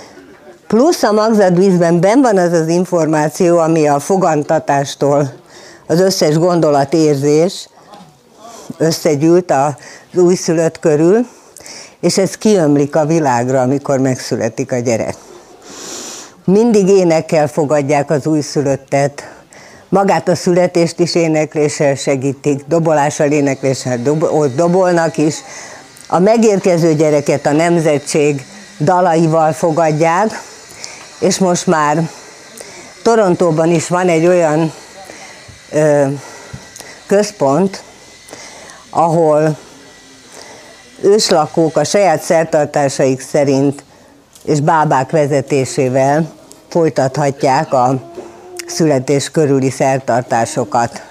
plusz 0.71 1.03
a 1.03 1.13
magzatvízben 1.13 2.01
ben 2.01 2.21
van 2.21 2.39
az 2.39 2.53
az 2.53 2.69
információ, 2.69 3.59
ami 3.59 3.89
a 3.89 3.99
fogantatástól 3.99 5.33
az 5.87 6.01
összes 6.01 6.39
gondolatérzés 6.39 7.69
összegyűlt 8.79 9.51
az 9.51 10.21
újszülött 10.21 10.79
körül, 10.79 11.27
és 12.01 12.19
ez 12.19 12.35
kiömlik 12.35 12.97
a 12.97 13.07
világra, 13.07 13.61
amikor 13.61 13.99
megszületik 13.99 14.73
a 14.73 14.79
gyerek. 14.79 15.15
Mindig 16.45 16.89
énekkel 16.89 17.49
fogadják 17.49 18.11
az 18.11 18.27
újszülöttet, 18.27 19.29
magát 19.89 20.29
a 20.29 20.35
születést 20.35 20.99
is 20.99 21.15
énekléssel 21.15 21.95
segítik, 21.95 22.65
dobolással, 22.67 23.31
énekléssel 23.31 24.03
dob- 24.03 24.55
dobolnak 24.55 25.17
is. 25.17 25.35
A 26.09 26.19
megérkező 26.19 26.95
gyereket 26.95 27.47
a 27.47 27.53
nemzetség 27.53 28.45
dalaival 28.79 29.53
fogadják, 29.53 30.49
és 31.21 31.39
most 31.39 31.67
már 31.67 32.11
Torontóban 33.03 33.71
is 33.71 33.89
van 33.89 34.09
egy 34.09 34.27
olyan 34.27 34.73
ö, 35.73 36.07
központ, 37.07 37.83
ahol 38.91 39.57
őslakók 41.03 41.77
a 41.77 41.85
saját 41.85 42.23
szertartásaik 42.23 43.21
szerint 43.21 43.85
és 44.45 44.61
bábák 44.61 45.11
vezetésével 45.11 46.33
folytathatják 46.69 47.73
a 47.73 48.11
születés 48.67 49.31
körüli 49.31 49.71
szertartásokat. 49.71 51.03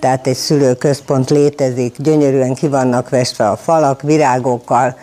Tehát 0.00 0.26
egy 0.26 0.36
szülőközpont 0.36 1.30
létezik, 1.30 1.96
gyönyörűen 1.98 2.54
ki 2.54 2.68
vannak 2.68 3.08
vestve 3.08 3.48
a 3.48 3.56
falak, 3.56 4.02
virágokkal, 4.02 4.96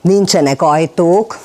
nincsenek 0.00 0.62
ajtók, 0.62 1.38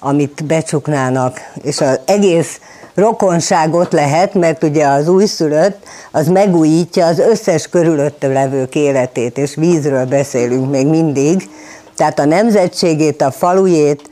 amit 0.00 0.44
becsuknának, 0.44 1.40
és 1.62 1.80
az 1.80 2.00
egész 2.04 2.60
rokonságot 2.94 3.92
lehet, 3.92 4.34
mert 4.34 4.62
ugye 4.62 4.86
az 4.86 5.08
újszülött 5.08 5.78
az 6.10 6.26
megújítja 6.26 7.06
az 7.06 7.18
összes 7.18 7.68
körülötte 7.68 8.26
levők 8.26 8.74
életét, 8.74 9.38
és 9.38 9.54
vízről 9.54 10.04
beszélünk 10.04 10.70
még 10.70 10.86
mindig, 10.86 11.48
tehát 11.96 12.18
a 12.18 12.24
nemzetségét, 12.24 13.22
a 13.22 13.30
falujét, 13.30 14.08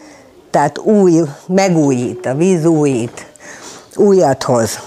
tehát 0.51 0.79
új, 0.79 1.20
megújít, 1.47 2.27
a 2.27 2.35
víz 2.35 2.66
újít, 2.66 3.27
újat 3.97 4.42
hoz. 4.42 4.79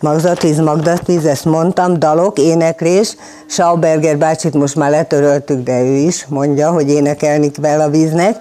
Magzatvíz, 0.00 0.58
Magdatvíz, 0.58 1.24
ezt 1.24 1.44
mondtam, 1.44 1.98
dalok, 1.98 2.38
éneklés. 2.38 3.16
Schauberger 3.46 4.18
bácsit 4.18 4.54
most 4.54 4.76
már 4.76 4.90
letöröltük, 4.90 5.62
de 5.62 5.80
ő 5.80 5.94
is 5.94 6.26
mondja, 6.28 6.70
hogy 6.70 6.90
énekelni 6.90 7.50
kell 7.50 7.80
a 7.80 7.88
víznek. 7.88 8.36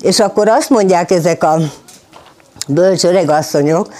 És 0.00 0.20
akkor 0.20 0.48
azt 0.48 0.70
mondják 0.70 1.10
ezek 1.10 1.44
a 1.44 1.56
bölcs 2.68 3.04
asszonyok, 3.26 3.92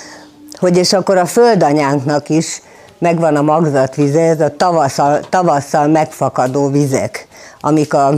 hogy 0.58 0.76
és 0.76 0.92
akkor 0.92 1.16
a 1.16 1.26
földanyánknak 1.26 2.28
is 2.28 2.62
megvan 2.98 3.36
a 3.36 3.42
magzatvize, 3.42 4.20
ez 4.20 4.40
a 4.40 4.56
tavasszal, 4.56 5.20
tavasszal 5.28 5.86
megfakadó 5.86 6.68
vizek, 6.68 7.28
amik 7.60 7.94
a 7.94 8.14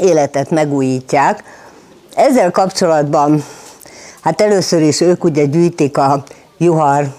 életet 0.00 0.50
megújítják. 0.50 1.42
Ezzel 2.14 2.50
kapcsolatban, 2.50 3.44
hát 4.20 4.40
először 4.40 4.82
is 4.82 5.00
ők 5.00 5.24
ugye 5.24 5.44
gyűjtik 5.44 5.98
a 5.98 6.22
juhar 6.58 7.14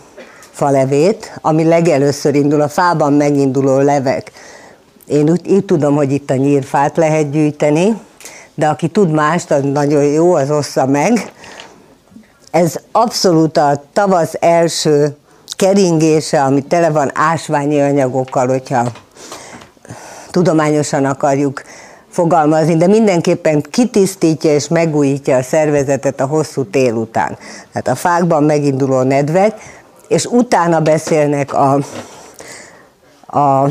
falevét, 0.51 1.38
ami 1.41 1.63
legelőször 1.63 2.36
indul, 2.36 2.62
a 2.62 2.67
fában 2.67 3.13
meginduló 3.13 3.80
levek. 3.80 4.32
Én 5.06 5.30
úgy, 5.30 5.49
így 5.49 5.65
tudom, 5.65 5.95
hogy 5.95 6.12
itt 6.12 6.30
a 6.30 6.36
nyírfát 6.36 6.97
lehet 6.97 7.32
gyűjteni, 7.32 7.97
de 8.56 8.68
aki 8.68 8.88
tud 8.88 9.12
mást, 9.12 9.52
az 9.52 9.63
nagyon 9.63 10.04
jó, 10.04 10.34
az 10.34 10.52
ossza 10.52 10.86
meg. 10.86 11.32
Ez 12.52 12.76
abszolút 12.91 13.58
a 13.58 13.84
tavasz 13.94 14.34
első 14.39 15.15
keringése, 15.56 16.44
ami 16.44 16.62
tele 16.62 16.89
van 16.89 17.12
ásványi 17.13 17.82
anyagokkal, 17.82 18.48
hogyha 18.48 18.91
tudományosan 20.32 21.06
akarjuk 21.06 21.63
fogalmazni, 22.10 22.78
de 22.78 22.88
mindenképpen 22.88 23.62
kitisztítja 23.62 24.54
és 24.54 24.68
megújítja 24.68 25.38
a 25.38 25.44
szervezetet 25.44 26.20
a 26.20 26.26
hosszú 26.26 26.63
tél 26.63 26.94
után. 26.94 27.38
Tehát 27.72 27.88
a 27.88 27.96
fákban 27.96 28.44
meginduló 28.44 29.02
nedvek, 29.02 29.54
és 30.08 30.26
utána 30.26 30.80
beszélnek 30.80 31.54
a, 31.54 31.74
a 33.39 33.70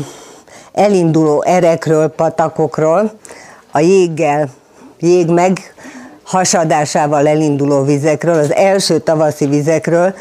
elinduló 0.73 1.43
erekről, 1.43 2.07
patakokról, 2.07 3.11
a 3.71 3.79
jéggel, 3.79 4.49
jég 4.99 5.29
meg 5.29 5.73
hasadásával 6.23 7.27
elinduló 7.27 7.83
vizekről, 7.83 8.39
az 8.39 8.53
első 8.53 8.99
tavaszi 8.99 9.45
vizekről, 9.45 10.15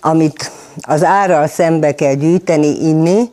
amit 0.00 0.50
az 0.80 1.04
árral 1.04 1.46
szembe 1.46 1.94
kell 1.94 2.14
gyűjteni, 2.14 2.86
inni, 2.88 3.28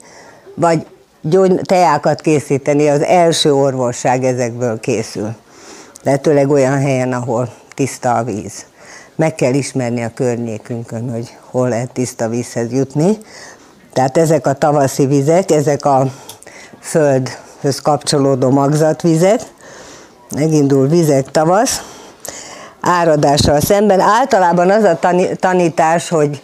vagy 0.55 0.85
gyógy, 1.21 1.61
teákat 1.63 2.21
készíteni, 2.21 2.87
az 2.87 3.01
első 3.01 3.53
orvosság 3.53 4.23
ezekből 4.23 4.79
készül. 4.79 5.29
Lehetőleg 6.03 6.49
olyan 6.49 6.79
helyen, 6.79 7.13
ahol 7.13 7.49
tiszta 7.73 8.15
a 8.15 8.23
víz. 8.23 8.65
Meg 9.15 9.35
kell 9.35 9.53
ismerni 9.53 10.03
a 10.03 10.11
környékünkön, 10.13 11.11
hogy 11.11 11.37
hol 11.51 11.69
lehet 11.69 11.91
tiszta 11.91 12.29
vízhez 12.29 12.71
jutni. 12.71 13.17
Tehát 13.93 14.17
ezek 14.17 14.47
a 14.47 14.53
tavaszi 14.53 15.05
vizek, 15.05 15.51
ezek 15.51 15.85
a 15.85 16.11
földhöz 16.79 17.79
kapcsolódó 17.81 18.49
magzatvizek, 18.49 19.41
megindul 20.35 20.87
vizek 20.87 21.31
tavasz, 21.31 21.81
áradással 22.81 23.59
szemben. 23.59 23.99
Általában 23.99 24.69
az 24.69 24.83
a 24.83 24.99
tanítás, 25.39 26.09
hogy 26.09 26.41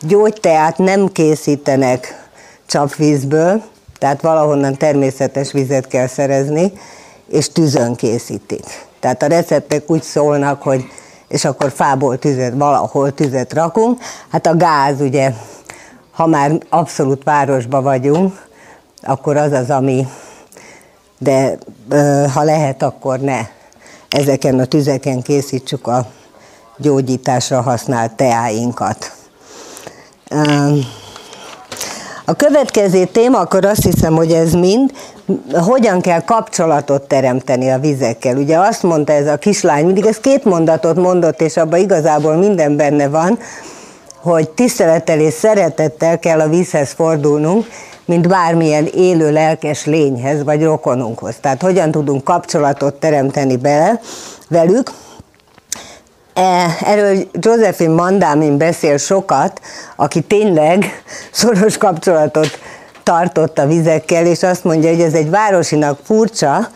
gyógyteát 0.00 0.78
nem 0.78 1.08
készítenek 1.12 2.28
csapvízből, 2.66 3.62
tehát 3.98 4.22
valahonnan 4.22 4.76
természetes 4.76 5.52
vizet 5.52 5.88
kell 5.88 6.06
szerezni, 6.06 6.72
és 7.28 7.52
tűzön 7.52 7.94
készítik. 7.94 8.64
Tehát 9.00 9.22
a 9.22 9.26
receptek 9.26 9.90
úgy 9.90 10.02
szólnak, 10.02 10.62
hogy 10.62 10.84
és 11.28 11.44
akkor 11.44 11.72
fából 11.74 12.18
tüzet, 12.18 12.52
valahol 12.56 13.14
tüzet 13.14 13.52
rakunk. 13.52 14.00
Hát 14.28 14.46
a 14.46 14.56
gáz 14.56 15.00
ugye, 15.00 15.32
ha 16.12 16.26
már 16.26 16.52
abszolút 16.68 17.24
városba 17.24 17.82
vagyunk, 17.82 18.46
akkor 19.02 19.36
az 19.36 19.52
az, 19.52 19.70
ami, 19.70 20.06
de 21.18 21.58
ha 22.34 22.42
lehet, 22.42 22.82
akkor 22.82 23.20
ne 23.20 23.40
ezeken 24.08 24.58
a 24.58 24.64
tüzeken 24.64 25.22
készítsük 25.22 25.86
a 25.86 26.06
gyógyításra 26.76 27.60
használt 27.60 28.12
teáinkat. 28.12 29.12
A 32.24 32.34
következő 32.34 33.04
téma, 33.04 33.38
akkor 33.38 33.64
azt 33.64 33.82
hiszem, 33.82 34.14
hogy 34.14 34.32
ez 34.32 34.52
mind, 34.52 34.92
hogyan 35.52 36.00
kell 36.00 36.20
kapcsolatot 36.20 37.02
teremteni 37.02 37.70
a 37.70 37.78
vizekkel. 37.78 38.36
Ugye 38.36 38.58
azt 38.58 38.82
mondta 38.82 39.12
ez 39.12 39.26
a 39.26 39.36
kislány, 39.36 39.84
mindig 39.84 40.06
ez 40.06 40.16
két 40.16 40.44
mondatot 40.44 40.96
mondott, 40.96 41.40
és 41.40 41.56
abban 41.56 41.78
igazából 41.78 42.34
minden 42.34 42.76
benne 42.76 43.08
van, 43.08 43.38
hogy 44.20 44.50
tisztelettel 44.50 45.20
és 45.20 45.34
szeretettel 45.34 46.18
kell 46.18 46.40
a 46.40 46.48
vízhez 46.48 46.92
fordulnunk, 46.92 47.66
mint 48.04 48.28
bármilyen 48.28 48.86
élő 48.86 49.32
lelkes 49.32 49.84
lényhez, 49.84 50.44
vagy 50.44 50.62
rokonunkhoz. 50.62 51.34
Tehát 51.40 51.62
hogyan 51.62 51.90
tudunk 51.90 52.24
kapcsolatot 52.24 52.94
teremteni 52.94 53.56
bele 53.56 54.00
velük. 54.48 54.90
E, 56.34 56.76
erről 56.84 57.28
Josephine 57.32 57.94
Mandámin 57.94 58.58
beszél 58.58 58.96
sokat, 58.96 59.60
aki 59.96 60.20
tényleg 60.20 60.84
szoros 61.32 61.78
kapcsolatot 61.78 62.58
tartott 63.02 63.58
a 63.58 63.66
vizekkel, 63.66 64.26
és 64.26 64.42
azt 64.42 64.64
mondja, 64.64 64.90
hogy 64.90 65.00
ez 65.00 65.14
egy 65.14 65.30
városinak 65.30 65.98
furcsa, 66.04 66.68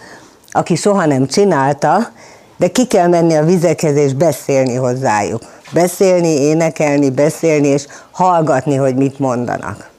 aki 0.51 0.77
soha 0.77 1.07
nem 1.07 1.27
csinálta, 1.27 2.11
de 2.57 2.69
ki 2.69 2.87
kell 2.87 3.09
menni 3.09 3.35
a 3.35 3.45
vizekhez 3.45 3.97
és 3.97 4.15
beszélni 4.15 4.75
hozzájuk. 4.75 5.43
Beszélni, 5.73 6.29
énekelni, 6.29 7.11
beszélni, 7.11 7.67
és 7.67 7.87
hallgatni, 8.11 8.77
hogy 8.77 8.95
mit 8.95 9.19
mondanak. 9.19 9.91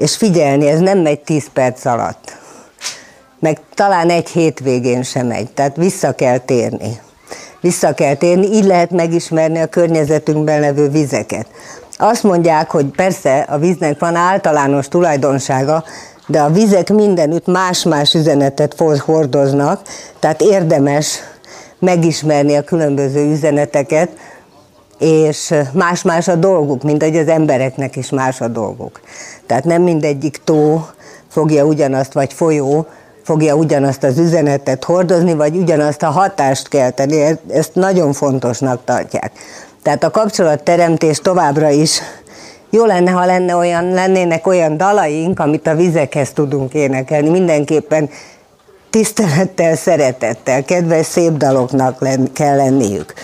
És 0.00 0.16
figyelni, 0.16 0.66
ez 0.66 0.80
nem 0.80 0.98
megy 0.98 1.20
10 1.20 1.44
perc 1.52 1.84
alatt. 1.84 2.36
Meg 3.38 3.60
talán 3.74 4.10
egy 4.10 4.28
hétvégén 4.28 5.02
sem 5.02 5.26
megy, 5.26 5.50
tehát 5.50 5.76
vissza 5.76 6.12
kell 6.12 6.38
térni. 6.38 7.00
Vissza 7.60 7.94
kell 7.94 8.14
térni, 8.14 8.46
így 8.46 8.64
lehet 8.64 8.90
megismerni 8.90 9.58
a 9.58 9.66
környezetünkben 9.66 10.60
levő 10.60 10.88
vizeket. 10.88 11.46
Azt 11.96 12.22
mondják, 12.22 12.70
hogy 12.70 12.86
persze 12.86 13.38
a 13.38 13.58
víznek 13.58 13.98
van 13.98 14.14
általános 14.14 14.88
tulajdonsága, 14.88 15.84
de 16.26 16.40
a 16.40 16.50
vizek 16.50 16.92
mindenütt 16.92 17.46
más-más 17.46 18.14
üzenetet 18.14 18.74
hordoznak, 19.04 19.82
tehát 20.18 20.42
érdemes 20.42 21.18
megismerni 21.78 22.56
a 22.56 22.62
különböző 22.62 23.30
üzeneteket, 23.30 24.10
és 25.00 25.54
más-más 25.72 26.28
a 26.28 26.34
dolguk, 26.34 26.82
mint 26.82 27.02
hogy 27.02 27.16
az 27.16 27.28
embereknek 27.28 27.96
is 27.96 28.10
más 28.10 28.40
a 28.40 28.48
dolguk. 28.48 29.00
Tehát 29.46 29.64
nem 29.64 29.82
mindegyik 29.82 30.40
tó 30.44 30.86
fogja 31.28 31.64
ugyanazt, 31.64 32.12
vagy 32.12 32.32
folyó 32.32 32.86
fogja 33.22 33.54
ugyanazt 33.54 34.02
az 34.02 34.18
üzenetet 34.18 34.84
hordozni, 34.84 35.34
vagy 35.34 35.56
ugyanazt 35.56 36.02
a 36.02 36.10
hatást 36.10 36.68
kelteni, 36.68 37.38
ezt 37.48 37.74
nagyon 37.74 38.12
fontosnak 38.12 38.84
tartják. 38.84 39.32
Tehát 39.82 40.04
a 40.04 40.10
kapcsolatteremtés 40.10 41.18
továbbra 41.18 41.68
is 41.68 42.00
jó 42.70 42.84
lenne, 42.84 43.10
ha 43.10 43.24
lenne 43.24 43.56
olyan, 43.56 43.90
lennének 43.90 44.46
olyan 44.46 44.76
dalaink, 44.76 45.40
amit 45.40 45.66
a 45.66 45.74
vizekhez 45.74 46.30
tudunk 46.32 46.74
énekelni. 46.74 47.28
Mindenképpen 47.28 48.10
tisztelettel, 48.90 49.76
szeretettel, 49.76 50.64
kedves, 50.64 51.06
szép 51.06 51.32
daloknak 51.32 52.04
kell 52.32 52.56
lenniük. 52.56 53.14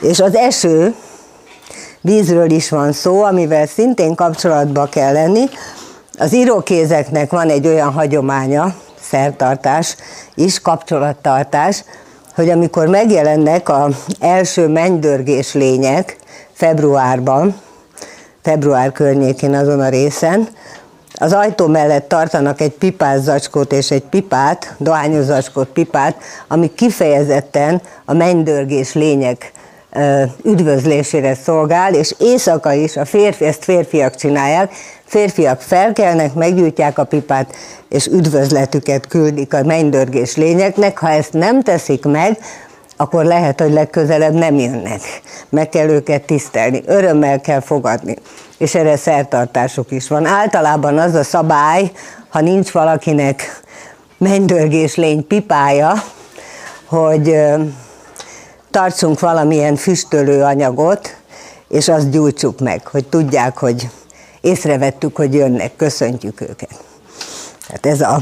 És 0.00 0.20
az 0.20 0.36
eső, 0.36 0.94
vízről 2.00 2.50
is 2.50 2.68
van 2.68 2.92
szó, 2.92 3.22
amivel 3.22 3.66
szintén 3.66 4.14
kapcsolatba 4.14 4.84
kell 4.84 5.12
lenni. 5.12 5.44
Az 6.18 6.34
írókézeknek 6.34 7.30
van 7.30 7.48
egy 7.48 7.66
olyan 7.66 7.92
hagyománya, 7.92 8.74
szertartás 9.00 9.96
is, 10.34 10.60
kapcsolattartás, 10.60 11.84
hogy 12.34 12.50
amikor 12.50 12.86
megjelennek 12.86 13.68
az 13.68 13.94
első 14.20 14.68
mennydörgés 14.68 15.54
lények 15.54 16.16
februárban, 16.52 17.60
február 18.42 18.92
környékén 18.92 19.54
azon 19.54 19.80
a 19.80 19.88
részen, 19.88 20.48
az 21.14 21.32
ajtó 21.32 21.66
mellett 21.66 22.08
tartanak 22.08 22.60
egy 22.60 22.72
pipás 22.72 23.20
zacskót 23.20 23.72
és 23.72 23.90
egy 23.90 24.02
pipát, 24.02 24.74
dohányos 24.78 25.24
zacskót, 25.24 25.68
pipát, 25.68 26.16
ami 26.48 26.74
kifejezetten 26.74 27.82
a 28.04 28.12
mennydörgés 28.12 28.94
lények 28.94 29.52
üdvözlésére 30.44 31.34
szolgál, 31.34 31.94
és 31.94 32.14
éjszaka 32.18 32.72
is 32.72 32.96
a 32.96 33.04
férfi, 33.04 33.44
ezt 33.44 33.64
férfiak 33.64 34.14
csinálják, 34.14 34.72
férfiak 35.04 35.60
felkelnek, 35.60 36.34
meggyújtják 36.34 36.98
a 36.98 37.04
pipát, 37.04 37.54
és 37.88 38.06
üdvözletüket 38.06 39.06
küldik 39.06 39.54
a 39.54 39.64
mennydörgés 39.64 40.36
lényeknek. 40.36 40.98
Ha 40.98 41.08
ezt 41.08 41.32
nem 41.32 41.62
teszik 41.62 42.04
meg, 42.04 42.38
akkor 42.96 43.24
lehet, 43.24 43.60
hogy 43.60 43.72
legközelebb 43.72 44.34
nem 44.34 44.54
jönnek. 44.54 45.00
Meg 45.48 45.68
kell 45.68 45.88
őket 45.88 46.22
tisztelni, 46.22 46.82
örömmel 46.86 47.40
kell 47.40 47.60
fogadni. 47.60 48.16
És 48.58 48.74
erre 48.74 48.96
szertartásuk 48.96 49.90
is 49.90 50.08
van. 50.08 50.26
Általában 50.26 50.98
az 50.98 51.14
a 51.14 51.22
szabály, 51.22 51.90
ha 52.28 52.40
nincs 52.40 52.70
valakinek 52.70 53.60
mennydörgés 54.18 54.94
lény 54.94 55.26
pipája, 55.26 55.92
hogy 56.86 57.36
tartsunk 58.70 59.20
valamilyen 59.20 59.76
füstölő 59.76 60.42
anyagot, 60.42 61.16
és 61.68 61.88
azt 61.88 62.10
gyújtsuk 62.10 62.60
meg, 62.60 62.86
hogy 62.86 63.06
tudják, 63.06 63.58
hogy 63.58 63.88
észrevettük, 64.40 65.16
hogy 65.16 65.34
jönnek, 65.34 65.76
köszöntjük 65.76 66.40
őket. 66.40 66.84
Tehát 67.66 67.86
ez 67.86 68.00
a 68.00 68.20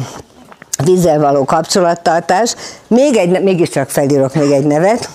vízzel 0.85 1.19
való 1.19 1.45
kapcsolattartás. 1.45 2.55
Még 2.87 3.17
egy, 3.17 3.43
mégiscsak 3.43 3.91
felírok 3.91 4.35
még 4.35 4.51
egy 4.51 4.67
nevet. 4.67 5.09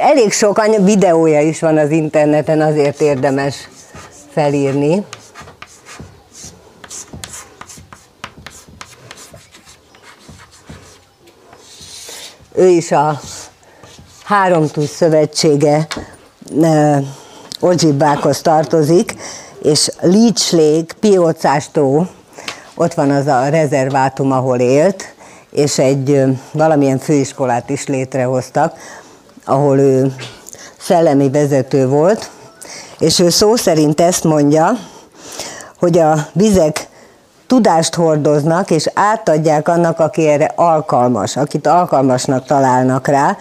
Elég 0.00 0.32
sok 0.32 0.62
videója 0.84 1.40
is 1.40 1.60
van 1.60 1.78
az 1.78 1.90
interneten, 1.90 2.60
azért 2.60 3.00
érdemes 3.00 3.68
felírni. 4.32 5.04
Ő 12.60 12.68
is 12.68 12.92
a 12.92 13.20
Háromtúj 14.24 14.86
Szövetsége 14.86 15.86
Ojibákhoz 17.60 18.40
tartozik, 18.40 19.14
és 19.62 19.90
Leech 20.00 20.54
Lake, 20.54 20.94
ott 22.74 22.94
van 22.94 23.10
az 23.10 23.26
a 23.26 23.48
rezervátum, 23.48 24.32
ahol 24.32 24.58
élt, 24.58 25.14
és 25.50 25.78
egy 25.78 26.22
valamilyen 26.52 26.98
főiskolát 26.98 27.70
is 27.70 27.86
létrehoztak, 27.86 28.76
ahol 29.44 29.78
ő 29.78 30.14
szellemi 30.78 31.30
vezető 31.30 31.88
volt, 31.88 32.30
és 32.98 33.18
ő 33.18 33.28
szó 33.28 33.56
szerint 33.56 34.00
ezt 34.00 34.24
mondja, 34.24 34.78
hogy 35.78 35.98
a 35.98 36.28
vizek 36.32 36.88
tudást 37.50 37.94
hordoznak, 37.94 38.70
és 38.70 38.86
átadják 38.94 39.68
annak, 39.68 39.98
aki 39.98 40.28
erre 40.28 40.52
alkalmas, 40.54 41.36
akit 41.36 41.66
alkalmasnak 41.66 42.46
találnak 42.46 43.06
rá. 43.06 43.36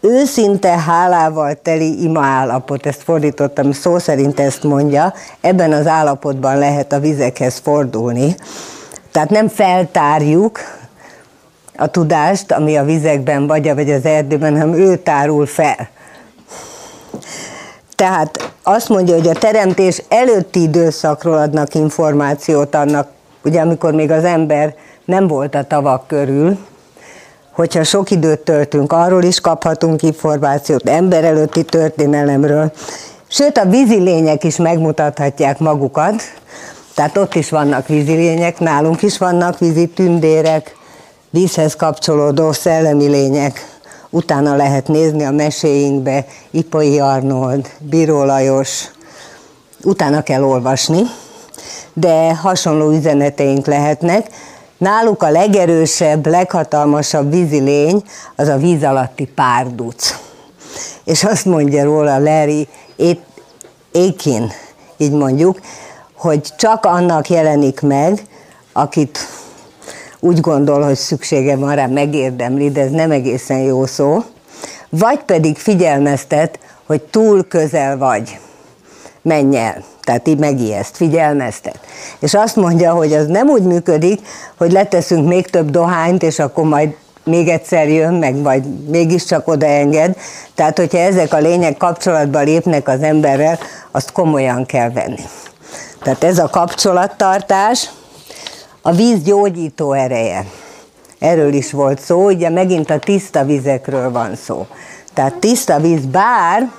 Őszinte 0.00 0.78
hálával 0.78 1.54
teli 1.62 2.02
ima 2.02 2.24
állapot, 2.24 2.86
ezt 2.86 3.02
fordítottam, 3.02 3.72
szó 3.72 3.98
szerint 3.98 4.40
ezt 4.40 4.62
mondja, 4.62 5.14
ebben 5.40 5.72
az 5.72 5.86
állapotban 5.86 6.58
lehet 6.58 6.92
a 6.92 6.98
vizekhez 6.98 7.60
fordulni. 7.62 8.34
Tehát 9.12 9.30
nem 9.30 9.48
feltárjuk 9.48 10.60
a 11.76 11.86
tudást, 11.86 12.52
ami 12.52 12.76
a 12.76 12.84
vizekben 12.84 13.46
vagy, 13.46 13.74
vagy 13.74 13.90
az 13.90 14.04
erdőben, 14.04 14.52
hanem 14.52 14.74
ő 14.74 14.96
tárul 14.96 15.46
fel. 15.46 15.88
Tehát 17.94 18.52
azt 18.62 18.88
mondja, 18.88 19.14
hogy 19.14 19.28
a 19.28 19.38
teremtés 19.38 20.02
előtti 20.08 20.62
időszakról 20.62 21.38
adnak 21.38 21.74
információt 21.74 22.74
annak, 22.74 23.16
ugye 23.44 23.60
amikor 23.60 23.92
még 23.92 24.10
az 24.10 24.24
ember 24.24 24.74
nem 25.04 25.26
volt 25.26 25.54
a 25.54 25.64
tavak 25.64 26.06
körül, 26.06 26.58
hogyha 27.52 27.84
sok 27.84 28.10
időt 28.10 28.40
töltünk, 28.40 28.92
arról 28.92 29.22
is 29.22 29.40
kaphatunk 29.40 30.02
információt, 30.02 30.88
ember 30.88 31.24
előtti 31.24 31.62
történelemről. 31.64 32.72
Sőt, 33.28 33.58
a 33.58 33.64
vízi 33.64 33.98
lények 33.98 34.44
is 34.44 34.56
megmutathatják 34.56 35.58
magukat, 35.58 36.22
tehát 36.94 37.16
ott 37.16 37.34
is 37.34 37.50
vannak 37.50 37.86
vízi 37.86 38.12
lények, 38.12 38.58
nálunk 38.58 39.02
is 39.02 39.18
vannak 39.18 39.58
vízi 39.58 39.86
tündérek, 39.86 40.76
vízhez 41.30 41.76
kapcsolódó 41.76 42.52
szellemi 42.52 43.06
lények. 43.06 43.76
Utána 44.10 44.56
lehet 44.56 44.88
nézni 44.88 45.24
a 45.24 45.30
meséinkbe, 45.30 46.26
Ipai 46.50 47.00
Arnold, 47.00 47.68
Bíró 47.78 48.24
Lajos, 48.24 48.84
utána 49.82 50.22
kell 50.22 50.42
olvasni, 50.42 51.02
de 52.00 52.34
hasonló 52.34 52.90
üzeneteink 52.90 53.66
lehetnek. 53.66 54.26
Náluk 54.78 55.22
a 55.22 55.30
legerősebb, 55.30 56.26
leghatalmasabb 56.26 57.30
vízi 57.30 57.60
lény 57.60 58.02
az 58.36 58.48
a 58.48 58.56
víz 58.56 58.82
alatti 58.82 59.24
párduc. 59.24 60.18
És 61.04 61.24
azt 61.24 61.44
mondja 61.44 61.84
róla 61.84 62.18
Larry 62.18 62.68
Aikin, 63.92 64.52
így 64.96 65.12
mondjuk, 65.12 65.60
hogy 66.16 66.52
csak 66.56 66.84
annak 66.84 67.28
jelenik 67.28 67.80
meg, 67.80 68.22
akit 68.72 69.18
úgy 70.20 70.40
gondol, 70.40 70.82
hogy 70.82 70.96
szüksége 70.96 71.56
van 71.56 71.74
rá, 71.74 71.86
megérdemli, 71.86 72.70
de 72.70 72.80
ez 72.80 72.90
nem 72.90 73.10
egészen 73.10 73.58
jó 73.58 73.86
szó, 73.86 74.24
vagy 74.88 75.18
pedig 75.18 75.56
figyelmeztet, 75.56 76.58
hogy 76.86 77.02
túl 77.02 77.48
közel 77.48 77.98
vagy, 77.98 78.38
menj 79.22 79.56
el. 79.56 79.84
Tehát 80.08 80.28
így 80.28 80.38
megijeszt, 80.38 80.96
figyelmeztet. 80.96 81.78
És 82.18 82.34
azt 82.34 82.56
mondja, 82.56 82.92
hogy 82.92 83.12
az 83.12 83.26
nem 83.26 83.48
úgy 83.48 83.62
működik, 83.62 84.20
hogy 84.58 84.72
leteszünk 84.72 85.28
még 85.28 85.46
több 85.46 85.70
dohányt, 85.70 86.22
és 86.22 86.38
akkor 86.38 86.64
majd 86.64 86.94
még 87.24 87.48
egyszer 87.48 87.88
jön, 87.88 88.14
meg 88.14 88.36
majd 88.36 88.88
mégiscsak 88.90 89.48
odaenged. 89.48 90.16
Tehát, 90.54 90.78
hogyha 90.78 90.98
ezek 90.98 91.32
a 91.32 91.38
lények 91.38 91.76
kapcsolatba 91.76 92.40
lépnek 92.40 92.88
az 92.88 93.02
emberrel, 93.02 93.58
azt 93.90 94.12
komolyan 94.12 94.66
kell 94.66 94.90
venni. 94.90 95.24
Tehát 96.02 96.24
ez 96.24 96.38
a 96.38 96.48
kapcsolattartás, 96.48 97.90
a 98.82 98.92
víz 98.92 99.22
gyógyító 99.22 99.92
ereje. 99.92 100.44
Erről 101.18 101.52
is 101.52 101.72
volt 101.72 102.00
szó, 102.00 102.24
ugye 102.24 102.50
megint 102.50 102.90
a 102.90 102.98
tiszta 102.98 103.44
vizekről 103.44 104.10
van 104.10 104.36
szó. 104.36 104.66
Tehát 105.14 105.34
tiszta 105.34 105.78
víz, 105.78 106.06
bár 106.06 106.70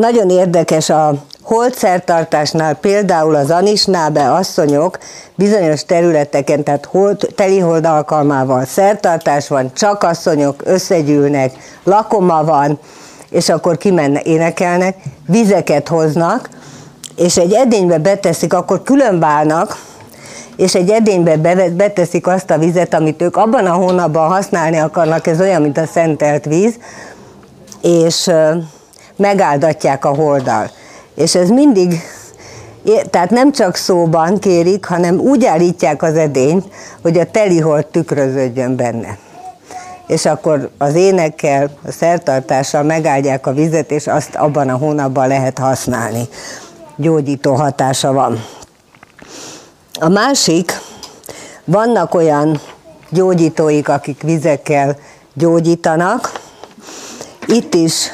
nagyon 0.00 0.30
érdekes 0.30 0.90
a 0.90 1.14
holdszertartásnál 1.42 2.74
például 2.74 3.34
az 3.34 3.50
Anisnábe 3.50 4.32
asszonyok 4.32 4.98
bizonyos 5.34 5.84
területeken, 5.84 6.62
tehát 6.62 6.84
hold, 6.84 7.28
telihold 7.34 7.84
alkalmával 7.86 8.64
szertartás 8.64 9.48
van, 9.48 9.72
csak 9.74 10.02
asszonyok 10.02 10.62
összegyűlnek, 10.64 11.52
lakoma 11.84 12.44
van, 12.44 12.78
és 13.30 13.48
akkor 13.48 13.76
kimenne, 13.76 14.20
énekelnek, 14.20 14.96
vizeket 15.26 15.88
hoznak, 15.88 16.48
és 17.16 17.36
egy 17.36 17.52
edénybe 17.52 17.98
beteszik, 17.98 18.52
akkor 18.52 18.82
különválnak, 18.82 19.76
és 20.56 20.74
egy 20.74 20.90
edénybe 20.90 21.36
beteszik 21.70 22.26
azt 22.26 22.50
a 22.50 22.58
vizet, 22.58 22.94
amit 22.94 23.22
ők 23.22 23.36
abban 23.36 23.66
a 23.66 23.72
hónapban 23.72 24.28
használni 24.28 24.78
akarnak, 24.78 25.26
ez 25.26 25.40
olyan, 25.40 25.62
mint 25.62 25.78
a 25.78 25.86
szentelt 25.86 26.44
víz, 26.44 26.74
és 27.82 28.30
megáldatják 29.20 30.04
a 30.04 30.14
holdal. 30.14 30.70
És 31.14 31.34
ez 31.34 31.48
mindig, 31.48 32.00
tehát 33.10 33.30
nem 33.30 33.52
csak 33.52 33.76
szóban 33.76 34.38
kérik, 34.38 34.84
hanem 34.84 35.18
úgy 35.18 35.44
állítják 35.44 36.02
az 36.02 36.16
edényt, 36.16 36.64
hogy 37.02 37.18
a 37.18 37.30
telihold 37.30 37.86
tükröződjön 37.86 38.76
benne 38.76 39.18
és 40.10 40.24
akkor 40.26 40.70
az 40.78 40.94
énekkel, 40.94 41.70
a 41.86 41.90
szertartással 41.90 42.82
megáldják 42.82 43.46
a 43.46 43.52
vizet, 43.52 43.90
és 43.90 44.06
azt 44.06 44.34
abban 44.34 44.68
a 44.68 44.76
hónapban 44.76 45.28
lehet 45.28 45.58
használni. 45.58 46.28
Gyógyító 46.96 47.54
hatása 47.54 48.12
van. 48.12 48.44
A 50.00 50.08
másik, 50.08 50.80
vannak 51.64 52.14
olyan 52.14 52.60
gyógyítóik, 53.10 53.88
akik 53.88 54.22
vizekkel 54.22 54.96
gyógyítanak. 55.34 56.40
Itt 57.46 57.74
is 57.74 58.10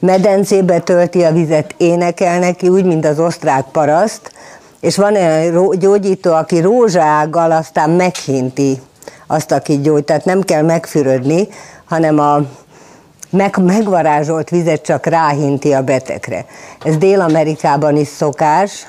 medencébe 0.00 0.78
tölti 0.78 1.22
a 1.22 1.32
vizet, 1.32 1.74
énekel 1.76 2.38
neki, 2.38 2.68
úgy, 2.68 2.84
mint 2.84 3.06
az 3.06 3.18
osztrák 3.18 3.64
paraszt, 3.72 4.32
és 4.80 4.96
van 4.96 5.14
olyan 5.14 5.78
gyógyító, 5.78 6.32
aki 6.32 6.60
rózsággal 6.60 7.52
aztán 7.52 7.90
meghinti 7.90 8.80
azt, 9.26 9.52
aki 9.52 9.80
gyógy. 9.80 10.04
Tehát 10.04 10.24
nem 10.24 10.40
kell 10.40 10.62
megfürödni, 10.62 11.48
hanem 11.84 12.18
a 12.18 12.40
meg, 13.30 13.56
megvarázsolt 13.62 14.50
vizet 14.50 14.82
csak 14.82 15.06
ráhinti 15.06 15.72
a 15.72 15.82
betegre. 15.82 16.44
Ez 16.84 16.96
Dél-Amerikában 16.96 17.96
is 17.96 18.08
szokás, 18.08 18.86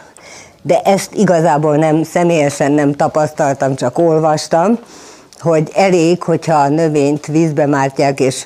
de 0.62 0.82
ezt 0.82 1.14
igazából 1.14 1.76
nem, 1.76 2.04
személyesen 2.04 2.72
nem 2.72 2.94
tapasztaltam, 2.94 3.76
csak 3.76 3.98
olvastam, 3.98 4.80
hogy 5.40 5.72
elég, 5.76 6.24
hogyha 6.24 6.56
a 6.56 6.70
növényt 6.70 7.26
vízbe 7.26 7.66
mártják, 7.66 8.20
és 8.20 8.46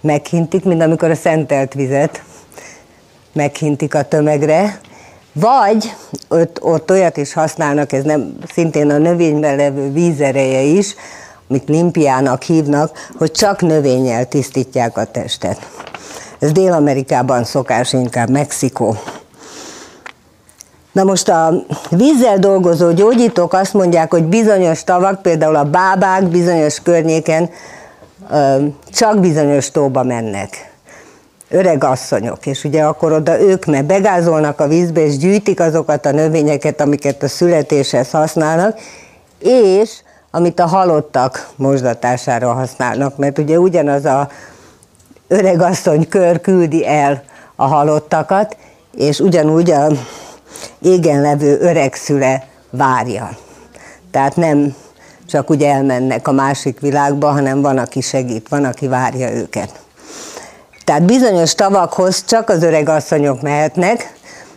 meghintik, 0.00 0.64
mint 0.64 0.82
amikor 0.82 1.10
a 1.10 1.14
szentelt 1.14 1.74
vizet 1.74 2.22
meghintik 3.32 3.94
a 3.94 4.02
tömegre, 4.02 4.80
vagy 5.32 5.94
ott, 6.28 6.62
ott 6.62 6.90
olyat 6.90 7.16
is 7.16 7.32
használnak, 7.32 7.92
ez 7.92 8.04
nem 8.04 8.36
szintén 8.52 8.90
a 8.90 8.98
növényben 8.98 9.56
levő 9.56 9.92
vízereje 9.92 10.60
is, 10.60 10.94
amit 11.48 11.68
limpiának 11.68 12.42
hívnak, 12.42 13.08
hogy 13.18 13.30
csak 13.30 13.60
növényel 13.60 14.28
tisztítják 14.28 14.96
a 14.96 15.04
testet. 15.04 15.68
Ez 16.38 16.52
Dél-Amerikában 16.52 17.44
szokás, 17.44 17.92
inkább 17.92 18.30
Mexikó. 18.30 18.96
Na 20.92 21.04
most 21.04 21.28
a 21.28 21.52
vízzel 21.90 22.38
dolgozó 22.38 22.92
gyógyítók 22.92 23.52
azt 23.52 23.74
mondják, 23.74 24.10
hogy 24.10 24.24
bizonyos 24.24 24.84
tavak, 24.84 25.22
például 25.22 25.56
a 25.56 25.64
bábák 25.64 26.28
bizonyos 26.28 26.80
környéken 26.80 27.50
csak 28.92 29.20
bizonyos 29.20 29.70
tóba 29.70 30.02
mennek. 30.02 30.68
Öreg 31.48 31.84
asszonyok, 31.84 32.46
és 32.46 32.64
ugye 32.64 32.82
akkor 32.82 33.12
oda 33.12 33.40
ők 33.40 33.64
meg 33.64 33.84
begázolnak 33.84 34.60
a 34.60 34.68
vízbe, 34.68 35.00
és 35.00 35.16
gyűjtik 35.16 35.60
azokat 35.60 36.06
a 36.06 36.10
növényeket, 36.10 36.80
amiket 36.80 37.22
a 37.22 37.28
születéshez 37.28 38.10
használnak, 38.10 38.78
és 39.38 39.90
amit 40.30 40.60
a 40.60 40.66
halottak 40.66 41.48
mosdatására 41.56 42.52
használnak, 42.52 43.16
mert 43.16 43.38
ugye 43.38 43.58
ugyanaz 43.58 44.04
a 44.04 44.28
öregasszony 45.28 46.08
kör 46.08 46.40
küldi 46.40 46.86
el 46.86 47.22
a 47.56 47.66
halottakat, 47.66 48.56
és 48.96 49.20
ugyanúgy 49.20 49.70
a 49.70 49.86
égen 50.80 51.20
levő 51.20 51.58
öregszüle 51.60 52.46
várja. 52.70 53.30
Tehát 54.10 54.36
nem 54.36 54.74
csak 55.30 55.50
úgy 55.50 55.62
elmennek 55.62 56.28
a 56.28 56.32
másik 56.32 56.80
világba, 56.80 57.30
hanem 57.30 57.60
van, 57.60 57.78
aki 57.78 58.00
segít, 58.00 58.48
van, 58.48 58.64
aki 58.64 58.88
várja 58.88 59.32
őket. 59.32 59.70
Tehát 60.84 61.02
bizonyos 61.02 61.54
tavakhoz 61.54 62.24
csak 62.24 62.48
az 62.48 62.62
öreg 62.62 62.88
asszonyok 62.88 63.42
mehetnek, 63.42 64.12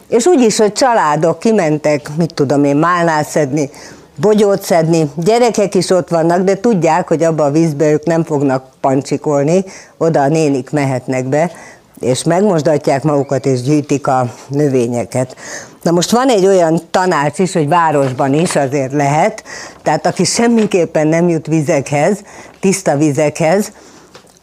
és 0.10 0.26
úgy 0.26 0.42
is, 0.42 0.58
hogy 0.58 0.74
családok 0.74 1.40
kimentek, 1.40 2.10
mit 2.18 2.34
tudom 2.34 2.64
én, 2.64 2.76
málnát 2.76 3.28
szedni, 3.28 3.70
bogyót 4.16 4.64
szedni, 4.64 5.12
gyerekek 5.16 5.76
is 5.76 5.90
ott 5.90 6.10
vannak, 6.10 6.42
de 6.42 6.60
tudják, 6.60 7.08
hogy 7.08 7.24
abba 7.24 7.44
a 7.44 7.52
vízbe 7.52 7.92
ők 7.92 8.06
nem 8.06 8.24
fognak 8.24 8.66
pancsikolni, 8.82 9.64
oda 9.98 10.22
a 10.22 10.28
nénik 10.28 10.72
mehetnek 10.72 11.26
be, 11.26 11.52
és 12.00 12.24
megmosdatják 12.24 13.04
magukat, 13.04 13.46
és 13.46 13.62
gyűjtik 13.62 14.08
a 14.08 14.34
növényeket. 14.48 15.36
Na 15.84 15.92
most 15.92 16.12
van 16.12 16.30
egy 16.30 16.46
olyan 16.46 16.82
tanács 16.92 17.40
is, 17.40 17.54
hogy 17.54 17.68
városban 17.68 18.34
is 18.34 18.56
azért 18.56 18.94
lehet, 18.94 19.44
tehát 19.82 20.06
aki 20.06 20.24
semmiképpen 20.24 21.08
nem 21.08 21.30
jut 21.30 21.48
vizekhez, 21.48 22.18
tiszta 22.60 22.98
vizekhez, 22.98 23.72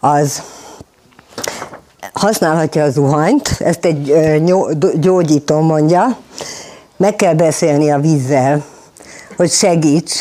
az 0.01 0.43
használhatja 2.13 2.85
a 2.85 2.91
zuhanyt, 2.91 3.57
ezt 3.59 3.85
egy 3.85 4.15
gyógyító 4.95 5.61
mondja, 5.61 6.17
meg 6.97 7.17
kell 7.17 7.35
beszélni 7.35 7.91
a 7.91 7.99
vízzel, 7.99 8.65
hogy 9.37 9.51
segíts, 9.51 10.13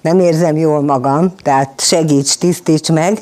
nem 0.00 0.20
érzem 0.20 0.56
jól 0.56 0.82
magam, 0.82 1.34
tehát 1.42 1.80
segíts, 1.80 2.38
tisztíts 2.38 2.88
meg, 2.88 3.18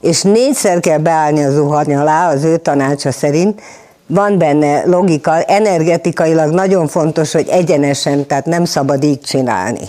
és 0.00 0.22
négyszer 0.22 0.80
kell 0.80 0.98
beállni 0.98 1.44
a 1.44 1.50
zuhany 1.50 1.94
alá, 1.94 2.32
az 2.32 2.44
ő 2.44 2.56
tanácsa 2.56 3.12
szerint, 3.12 3.60
van 4.08 4.38
benne 4.38 4.86
logika, 4.86 5.42
energetikailag 5.42 6.52
nagyon 6.52 6.88
fontos, 6.88 7.32
hogy 7.32 7.48
egyenesen, 7.48 8.26
tehát 8.26 8.46
nem 8.46 8.64
szabad 8.64 9.04
így 9.04 9.20
csinálni, 9.20 9.88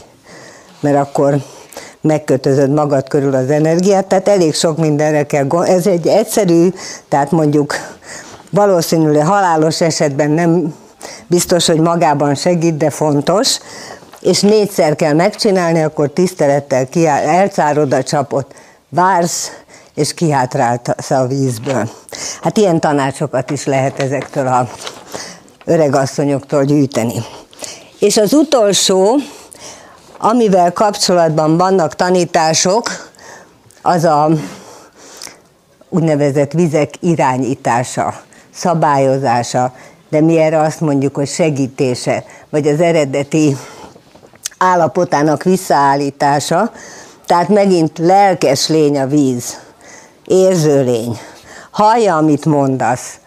mert 0.79 0.97
akkor 0.97 1.37
megkötözöd 2.01 2.69
magad 2.73 3.07
körül 3.07 3.35
az 3.35 3.49
energiát, 3.49 4.05
tehát 4.05 4.27
elég 4.27 4.53
sok 4.53 4.77
mindenre 4.77 5.25
kell 5.25 5.47
Ez 5.65 5.87
egy 5.87 6.07
egyszerű, 6.07 6.69
tehát 7.07 7.31
mondjuk 7.31 7.73
valószínűleg 8.49 9.25
halálos 9.25 9.81
esetben 9.81 10.31
nem 10.31 10.75
biztos, 11.27 11.65
hogy 11.65 11.79
magában 11.79 12.35
segít, 12.35 12.77
de 12.77 12.89
fontos, 12.89 13.57
és 14.21 14.41
négyszer 14.41 14.95
kell 14.95 15.13
megcsinálni, 15.13 15.83
akkor 15.83 16.09
tisztelettel 16.09 16.87
kiáll, 16.87 17.27
elcárod 17.27 17.93
a 17.93 18.03
csapot, 18.03 18.55
vársz, 18.89 19.51
és 19.99 20.13
kihátrálsz 20.13 21.11
a 21.11 21.27
vízből. 21.27 21.89
Hát 22.41 22.57
ilyen 22.57 22.79
tanácsokat 22.79 23.49
is 23.49 23.65
lehet 23.65 23.99
ezektől 23.99 24.47
a 24.47 24.69
öregasszonyoktól 25.65 26.63
gyűjteni. 26.63 27.23
És 27.99 28.17
az 28.17 28.33
utolsó, 28.33 29.15
amivel 30.17 30.73
kapcsolatban 30.73 31.57
vannak 31.57 31.95
tanítások, 31.95 33.11
az 33.81 34.03
a 34.03 34.29
úgynevezett 35.89 36.51
vizek 36.51 36.93
irányítása, 36.99 38.13
szabályozása, 38.53 39.73
de 40.09 40.21
mi 40.21 40.37
erre 40.37 40.59
azt 40.59 40.81
mondjuk, 40.81 41.15
hogy 41.15 41.27
segítése, 41.27 42.23
vagy 42.49 42.67
az 42.67 42.79
eredeti 42.79 43.57
állapotának 44.57 45.43
visszaállítása, 45.43 46.71
tehát 47.25 47.49
megint 47.49 47.97
lelkes 47.97 48.67
lény 48.67 48.99
a 48.99 49.07
víz, 49.07 49.67
érző 50.29 50.83
lény, 50.83 51.17
hallja, 51.71 52.15
amit 52.15 52.45
mondasz. 52.45 53.19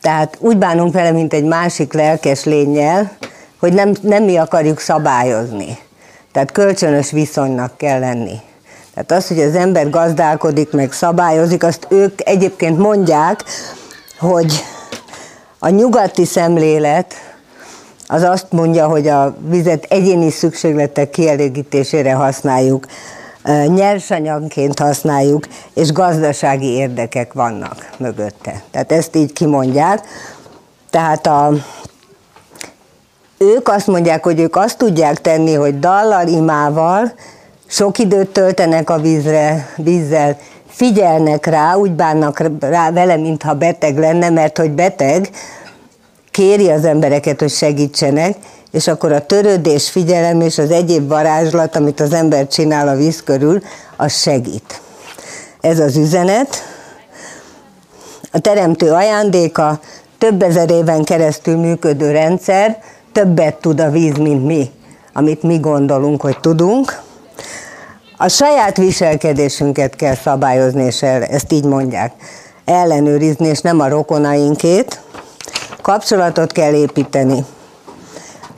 Tehát 0.00 0.36
úgy 0.40 0.56
bánunk 0.56 0.92
vele, 0.92 1.10
mint 1.10 1.32
egy 1.32 1.44
másik 1.44 1.92
lelkes 1.92 2.44
lényel, 2.44 3.16
hogy 3.60 3.72
nem, 3.72 3.92
nem 4.00 4.24
mi 4.24 4.36
akarjuk 4.36 4.80
szabályozni. 4.80 5.78
Tehát 6.32 6.52
kölcsönös 6.52 7.10
viszonynak 7.10 7.76
kell 7.76 7.98
lenni. 7.98 8.40
Tehát 8.94 9.12
az, 9.12 9.28
hogy 9.28 9.40
az 9.40 9.54
ember 9.54 9.90
gazdálkodik, 9.90 10.72
meg 10.72 10.92
szabályozik, 10.92 11.62
azt 11.62 11.86
ők 11.88 12.28
egyébként 12.28 12.78
mondják, 12.78 13.44
hogy 14.18 14.64
a 15.58 15.68
nyugati 15.68 16.24
szemlélet 16.24 17.14
az 18.06 18.22
azt 18.22 18.46
mondja, 18.50 18.86
hogy 18.86 19.08
a 19.08 19.36
vizet 19.48 19.84
egyéni 19.88 20.30
szükségletek 20.30 21.10
kielégítésére 21.10 22.12
használjuk, 22.12 22.86
nyersanyagként 23.66 24.78
használjuk, 24.78 25.46
és 25.74 25.92
gazdasági 25.92 26.66
érdekek 26.66 27.32
vannak 27.32 27.90
mögötte. 27.96 28.62
Tehát 28.70 28.92
ezt 28.92 29.16
így 29.16 29.32
kimondják. 29.32 30.06
Tehát 30.90 31.26
a, 31.26 31.52
ők 33.38 33.68
azt 33.68 33.86
mondják, 33.86 34.24
hogy 34.24 34.40
ők 34.40 34.56
azt 34.56 34.78
tudják 34.78 35.20
tenni, 35.20 35.54
hogy 35.54 35.78
dallal, 35.78 36.26
imával 36.26 37.12
sok 37.66 37.98
időt 37.98 38.28
töltenek 38.28 38.90
a 38.90 38.98
vízre, 38.98 39.68
vízzel, 39.76 40.36
figyelnek 40.68 41.46
rá, 41.46 41.74
úgy 41.74 41.92
bánnak 41.92 42.42
rá 42.60 42.90
vele, 42.90 43.16
mintha 43.16 43.54
beteg 43.54 43.98
lenne, 43.98 44.30
mert 44.30 44.58
hogy 44.58 44.70
beteg, 44.70 45.30
kéri 46.30 46.70
az 46.70 46.84
embereket, 46.84 47.40
hogy 47.40 47.50
segítsenek, 47.50 48.36
és 48.70 48.86
akkor 48.86 49.12
a 49.12 49.26
törődés, 49.26 49.90
figyelem 49.90 50.40
és 50.40 50.58
az 50.58 50.70
egyéb 50.70 51.08
varázslat, 51.08 51.76
amit 51.76 52.00
az 52.00 52.12
ember 52.12 52.46
csinál 52.46 52.88
a 52.88 52.96
víz 52.96 53.22
körül, 53.22 53.62
az 53.96 54.20
segít. 54.20 54.80
Ez 55.60 55.78
az 55.78 55.96
üzenet. 55.96 56.62
A 58.32 58.38
teremtő 58.38 58.92
ajándéka, 58.92 59.80
több 60.18 60.42
ezer 60.42 60.70
éven 60.70 61.04
keresztül 61.04 61.56
működő 61.56 62.10
rendszer, 62.10 62.82
többet 63.12 63.54
tud 63.54 63.80
a 63.80 63.90
víz, 63.90 64.16
mint 64.16 64.46
mi, 64.46 64.70
amit 65.12 65.42
mi 65.42 65.58
gondolunk, 65.58 66.20
hogy 66.20 66.40
tudunk. 66.40 67.00
A 68.16 68.28
saját 68.28 68.76
viselkedésünket 68.76 69.96
kell 69.96 70.14
szabályozni, 70.14 70.84
és 70.84 71.02
ezt 71.02 71.52
így 71.52 71.64
mondják, 71.64 72.12
ellenőrizni, 72.64 73.46
és 73.46 73.60
nem 73.60 73.80
a 73.80 73.88
rokonainkét. 73.88 75.00
Kapcsolatot 75.82 76.52
kell 76.52 76.74
építeni. 76.74 77.44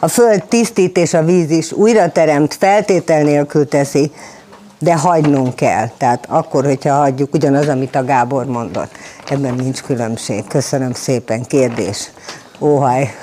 A 0.03 0.09
föld 0.09 0.45
tisztít 0.45 0.97
és 0.97 1.15
a 1.15 1.25
víz 1.25 1.51
is 1.51 1.73
újra 1.73 2.13
teremt, 2.13 2.55
feltétel 2.55 3.23
nélkül 3.23 3.69
teszi, 3.69 4.13
de 4.79 4.95
hagynunk 4.97 5.55
kell. 5.55 5.89
Tehát 5.97 6.27
akkor, 6.29 6.65
hogyha 6.65 6.95
hagyjuk, 6.95 7.35
ugyanaz, 7.35 7.69
amit 7.69 7.95
a 7.95 8.05
Gábor 8.05 8.47
mondott. 8.47 8.91
Ebben 9.29 9.55
nincs 9.55 9.83
különbség. 9.83 10.47
Köszönöm 10.47 10.93
szépen. 10.93 11.43
Kérdés. 11.43 12.11
Óhaj. 12.61 13.15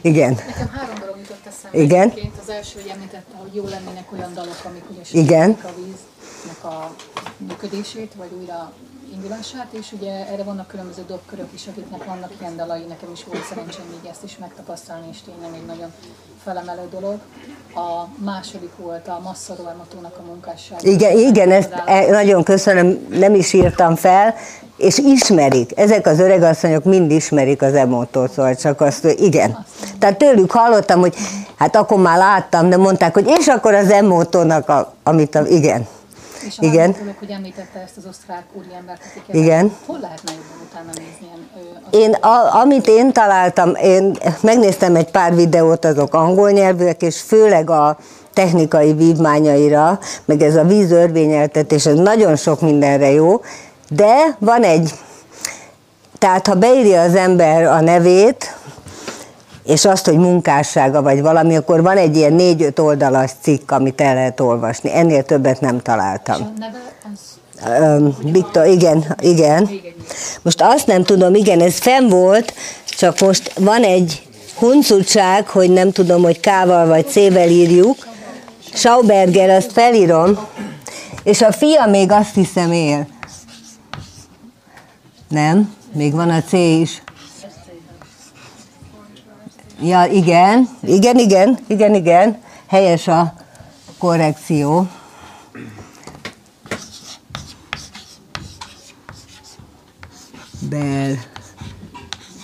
Igen. 0.00 0.30
Nekem 0.46 0.68
három 0.72 0.94
dolog 1.00 1.16
jutott 1.18 1.46
eszembe. 1.46 1.78
Igen. 1.78 2.12
Az 2.42 2.50
első, 2.50 2.80
hogy 2.80 2.90
említette, 2.94 3.36
hogy 3.42 3.54
jó 3.54 3.64
lennének 3.64 4.12
olyan 4.12 4.34
dalok, 4.34 4.60
amik 4.64 4.84
ugye 4.90 5.20
Igen. 5.20 5.56
a 5.62 5.70
víznek 5.76 6.64
a 6.64 6.94
működését, 7.36 8.12
vagy 8.16 8.30
újra 8.40 8.72
indulását, 9.14 9.66
és 9.70 9.92
ugye 9.92 10.12
erre 10.32 10.42
vannak 10.42 10.66
különböző 10.66 11.02
dobkörök 11.06 11.48
is, 11.54 11.66
akiknek 11.66 12.04
vannak 12.04 12.30
ilyen 12.40 12.56
dalai, 12.56 12.84
nekem 12.88 13.08
is 13.12 13.24
volt 13.24 13.44
szerencsém 13.48 13.84
még 13.90 14.10
ezt 14.10 14.24
is 14.24 14.36
megtapasztalni, 14.38 15.06
és 15.10 15.18
tényleg 15.22 15.60
egy 15.60 15.66
nagyon 15.66 15.92
felemelő 16.44 16.88
dolog. 16.90 17.18
A 17.74 18.06
második 18.24 18.70
volt 18.76 19.08
a 19.08 19.20
Massa 19.24 19.54
Dormatónak 19.54 20.18
a 20.18 20.22
munkásság. 20.26 20.82
Igen, 20.82 21.18
igen, 21.18 21.50
ezt 21.50 21.72
e, 21.86 22.10
nagyon 22.10 22.42
köszönöm, 22.42 23.06
nem 23.10 23.34
is 23.34 23.52
írtam 23.52 23.94
fel, 23.94 24.34
és 24.76 24.98
ismerik, 24.98 25.78
ezek 25.78 26.06
az 26.06 26.18
öregasszonyok 26.18 26.84
mind 26.84 27.10
ismerik 27.10 27.62
az 27.62 27.74
emótort, 27.74 28.32
szóval 28.32 28.54
csak 28.54 28.80
azt, 28.80 29.02
hogy 29.02 29.20
igen. 29.20 29.66
Tehát 29.98 30.18
tőlük 30.18 30.50
hallottam, 30.50 31.00
hogy 31.00 31.14
hát 31.56 31.76
akkor 31.76 31.98
már 31.98 32.18
láttam, 32.18 32.68
de 32.68 32.76
mondták, 32.76 33.14
hogy 33.14 33.26
és 33.38 33.46
akkor 33.46 33.74
az 33.74 33.90
emótónak, 33.90 34.68
a, 34.68 34.92
amit 35.02 35.34
a, 35.34 35.46
igen. 35.46 35.86
És 36.50 36.58
a 36.58 36.62
Igen. 36.64 36.92
dolog, 36.98 37.14
hogy 37.18 37.30
említette 37.30 37.80
ezt 37.84 37.96
az 37.96 38.06
osztrák 38.08 38.44
úriembert, 38.52 39.00
akiket 39.10 39.34
Igen. 39.34 39.76
Hol 39.86 39.98
lehetne 40.00 40.32
jobban 40.32 40.66
utána 40.70 40.90
nézni 40.94 41.28
Én, 41.90 42.12
a, 42.12 42.60
amit 42.60 42.86
én 42.86 43.12
találtam, 43.12 43.74
én 43.74 44.16
megnéztem 44.40 44.96
egy 44.96 45.10
pár 45.10 45.34
videót, 45.34 45.84
azok 45.84 46.14
angol 46.14 46.50
nyelvűek, 46.50 47.02
és 47.02 47.20
főleg 47.20 47.70
a 47.70 47.98
technikai 48.32 48.92
vívmányaira, 48.92 49.98
meg 50.24 50.42
ez 50.42 50.56
a 50.56 50.64
vízörvényeltetés, 50.64 51.86
ez 51.86 51.98
nagyon 51.98 52.36
sok 52.36 52.60
mindenre 52.60 53.10
jó, 53.10 53.40
de 53.88 54.36
van 54.38 54.62
egy, 54.62 54.94
tehát 56.18 56.46
ha 56.46 56.54
beírja 56.54 57.00
az 57.00 57.14
ember 57.14 57.64
a 57.64 57.80
nevét, 57.80 58.56
és 59.64 59.84
azt, 59.84 60.04
hogy 60.04 60.16
munkássága 60.16 61.02
vagy 61.02 61.20
valami, 61.20 61.56
akkor 61.56 61.82
van 61.82 61.96
egy 61.96 62.16
ilyen 62.16 62.32
négy-öt 62.32 62.78
oldalas 62.78 63.30
cikk, 63.40 63.70
amit 63.70 64.00
el 64.00 64.14
lehet 64.14 64.40
olvasni. 64.40 64.94
Ennél 64.94 65.22
többet 65.22 65.60
nem 65.60 65.80
találtam. 65.80 66.40
a 66.40 66.58
neve, 66.58 66.78
az 67.12 67.38
Öm, 67.80 68.16
Viktor, 68.22 68.66
igen, 68.66 69.16
igen. 69.20 69.70
Most 70.42 70.62
azt 70.62 70.86
nem 70.86 71.02
tudom, 71.02 71.34
igen, 71.34 71.60
ez 71.60 71.78
fenn 71.78 72.08
volt, 72.08 72.54
csak 72.84 73.20
most 73.20 73.52
van 73.58 73.82
egy 73.82 74.22
huncutság, 74.54 75.48
hogy 75.48 75.70
nem 75.70 75.92
tudom, 75.92 76.22
hogy 76.22 76.40
K-val 76.40 76.86
vagy 76.86 77.08
C-vel 77.08 77.48
írjuk. 77.48 77.96
Schauberger, 78.74 79.50
azt 79.50 79.72
felírom, 79.72 80.38
és 81.22 81.42
a 81.42 81.52
fia 81.52 81.86
még 81.86 82.12
azt 82.12 82.34
hiszem 82.34 82.72
él. 82.72 83.06
Nem, 85.28 85.74
még 85.92 86.12
van 86.12 86.30
a 86.30 86.42
C 86.42 86.52
is. 86.52 87.02
Ja, 89.82 90.04
igen, 90.04 90.68
igen, 90.82 91.18
igen, 91.18 91.58
igen, 91.66 91.94
igen, 91.94 92.38
helyes 92.66 93.08
a 93.08 93.34
korrekció. 93.98 94.86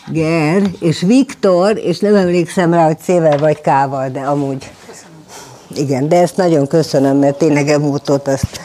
Belger, 0.06 0.70
és 0.80 1.00
Viktor, 1.00 1.76
és 1.76 1.98
nem 1.98 2.14
emlékszem 2.14 2.72
rá, 2.72 2.84
hogy 2.84 2.98
C-vel 2.98 3.38
vagy 3.38 3.60
K-val, 3.60 4.08
de 4.08 4.20
amúgy. 4.20 4.70
Igen, 5.74 6.08
de 6.08 6.20
ezt 6.20 6.36
nagyon 6.36 6.66
köszönöm, 6.66 7.16
mert 7.16 7.38
tényleg 7.38 7.68
emútot 7.68 8.28
azt 8.28 8.60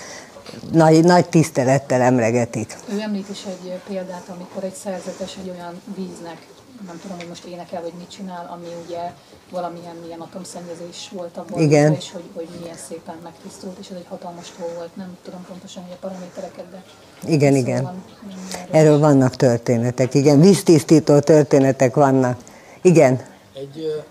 nagy, 0.72 1.03
nagy 1.03 1.30
tisztelettel 1.30 2.01
emlegetik. 2.01 2.78
Ő 2.93 2.99
említ 2.99 3.30
is 3.30 3.43
egy 3.47 3.80
példát, 3.88 4.24
amikor 4.38 4.63
egy 4.63 4.76
szerzetes 4.84 5.38
egy 5.43 5.51
olyan 5.55 5.82
víznek, 5.95 6.38
nem 6.86 6.99
tudom, 7.01 7.17
hogy 7.17 7.27
most 7.27 7.43
énekel, 7.43 7.82
vagy 7.82 7.93
mit 7.97 8.09
csinál, 8.09 8.49
ami 8.53 8.67
ugye 8.86 9.13
valamilyen 9.49 9.95
milyen 9.95 10.19
atomszennyezés 10.19 11.09
volt 11.11 11.38
abban, 11.38 11.59
Igen. 11.59 11.93
és 11.93 12.11
hogy, 12.11 12.23
hogy 12.34 12.47
milyen 12.59 12.77
szépen 12.88 13.15
megtisztult, 13.23 13.77
és 13.79 13.89
ez 13.89 13.95
egy 13.95 14.05
hatalmas 14.09 14.51
tó 14.57 14.65
volt, 14.75 14.95
nem 14.95 15.17
tudom 15.23 15.45
pontosan 15.45 15.84
hogy 15.84 15.91
a 15.91 16.07
paramétereket, 16.07 16.65
de 16.71 16.84
Igen, 17.25 17.53
szó 17.53 17.59
igen. 17.59 17.84
van 17.84 18.03
mindenről. 18.27 18.75
Erről 18.75 18.99
vannak 18.99 19.36
történetek, 19.36 20.13
igen, 20.13 20.39
víztisztító 20.39 21.19
történetek 21.19 21.95
vannak. 21.95 22.41
Igen, 22.82 23.21
Egy 23.53 24.03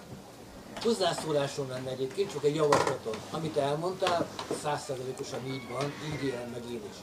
hozzászólásom 0.85 1.69
lenne 1.69 1.91
egyébként, 1.91 2.33
csak 2.33 2.45
egy 2.45 2.55
javaslatom. 2.55 3.15
Amit 3.31 3.57
elmondtál, 3.57 4.27
százszerzalékosan 4.63 5.41
így 5.47 5.63
van, 5.73 5.93
így 6.13 6.27
élem 6.27 6.49
meg 6.53 6.63
én 6.71 6.81
is. 6.91 6.97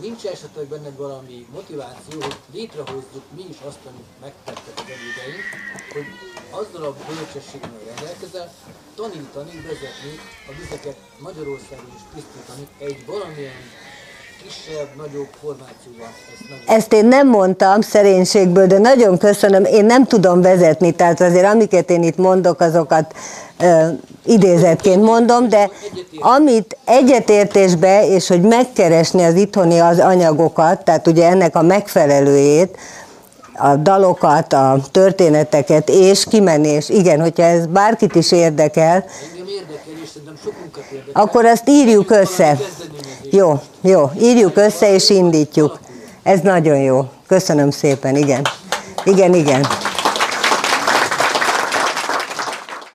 Nincs 0.00 0.24
esetleg 0.24 0.66
benned 0.66 0.96
valami 0.96 1.46
motiváció, 1.52 2.20
hogy 2.20 2.36
létrehozzuk 2.52 3.24
mi 3.36 3.44
is 3.48 3.56
azt, 3.64 3.78
amit 3.86 4.20
megtettek 4.20 4.74
az 4.76 4.84
elődeink, 4.96 5.44
hogy 5.92 6.06
azzal 6.50 6.84
a 6.84 6.96
bölcsességgel 7.08 7.68
amely 7.68 7.84
rendelkezel, 7.84 8.52
tanítani, 8.94 9.54
vezetni 9.60 10.12
a 10.48 10.52
vizeket 10.60 10.96
Magyarországon 11.18 11.92
is 11.96 12.02
tisztítani 12.14 12.68
egy 12.78 13.06
valamilyen 13.06 13.62
kisebb, 14.46 14.88
nagyobb 14.96 15.28
nagyon 15.42 15.58
Ezt 16.66 16.92
én 16.92 17.04
nem 17.04 17.28
mondtam 17.28 17.80
szerénységből, 17.80 18.66
de 18.66 18.78
nagyon 18.78 19.18
köszönöm. 19.18 19.64
Én 19.64 19.84
nem 19.84 20.04
tudom 20.04 20.40
vezetni, 20.40 20.92
tehát 20.92 21.20
azért 21.20 21.44
amiket 21.44 21.90
én 21.90 22.02
itt 22.02 22.16
mondok, 22.16 22.60
azokat 22.60 23.14
ö, 23.60 23.86
idézetként 24.24 25.02
mondom, 25.02 25.48
de 25.48 25.70
amit 26.18 26.76
egyetértésbe, 26.84 28.06
és 28.08 28.28
hogy 28.28 28.40
megkeresni 28.40 29.24
az 29.24 29.34
itthoni 29.34 29.78
az 29.78 29.98
anyagokat, 29.98 30.84
tehát 30.84 31.06
ugye 31.06 31.28
ennek 31.28 31.56
a 31.56 31.62
megfelelőjét, 31.62 32.78
a 33.58 33.76
dalokat, 33.76 34.52
a 34.52 34.78
történeteket, 34.90 35.88
és 35.88 36.24
kimenni, 36.24 36.68
és 36.68 36.88
igen, 36.88 37.20
hogyha 37.20 37.42
ez 37.42 37.66
bárkit 37.66 38.14
is 38.14 38.32
érdekel, 38.32 38.92
engem 38.92 39.46
érdekel, 39.46 39.92
és 40.02 40.08
szerintem 40.08 40.36
sokunkat 40.44 40.84
érdekel. 40.92 41.22
akkor 41.22 41.44
azt 41.44 41.68
írjuk 41.68 42.10
össze. 42.10 42.56
Kezdeményezés. 42.56 42.95
Jó, 43.30 43.60
jó, 43.80 44.10
írjuk 44.20 44.56
össze 44.56 44.94
és 44.94 45.10
indítjuk. 45.10 45.78
Ez 46.22 46.40
nagyon 46.40 46.78
jó. 46.78 47.08
Köszönöm 47.26 47.70
szépen, 47.70 48.16
igen. 48.16 48.42
Igen, 49.04 49.34
igen. 49.34 49.66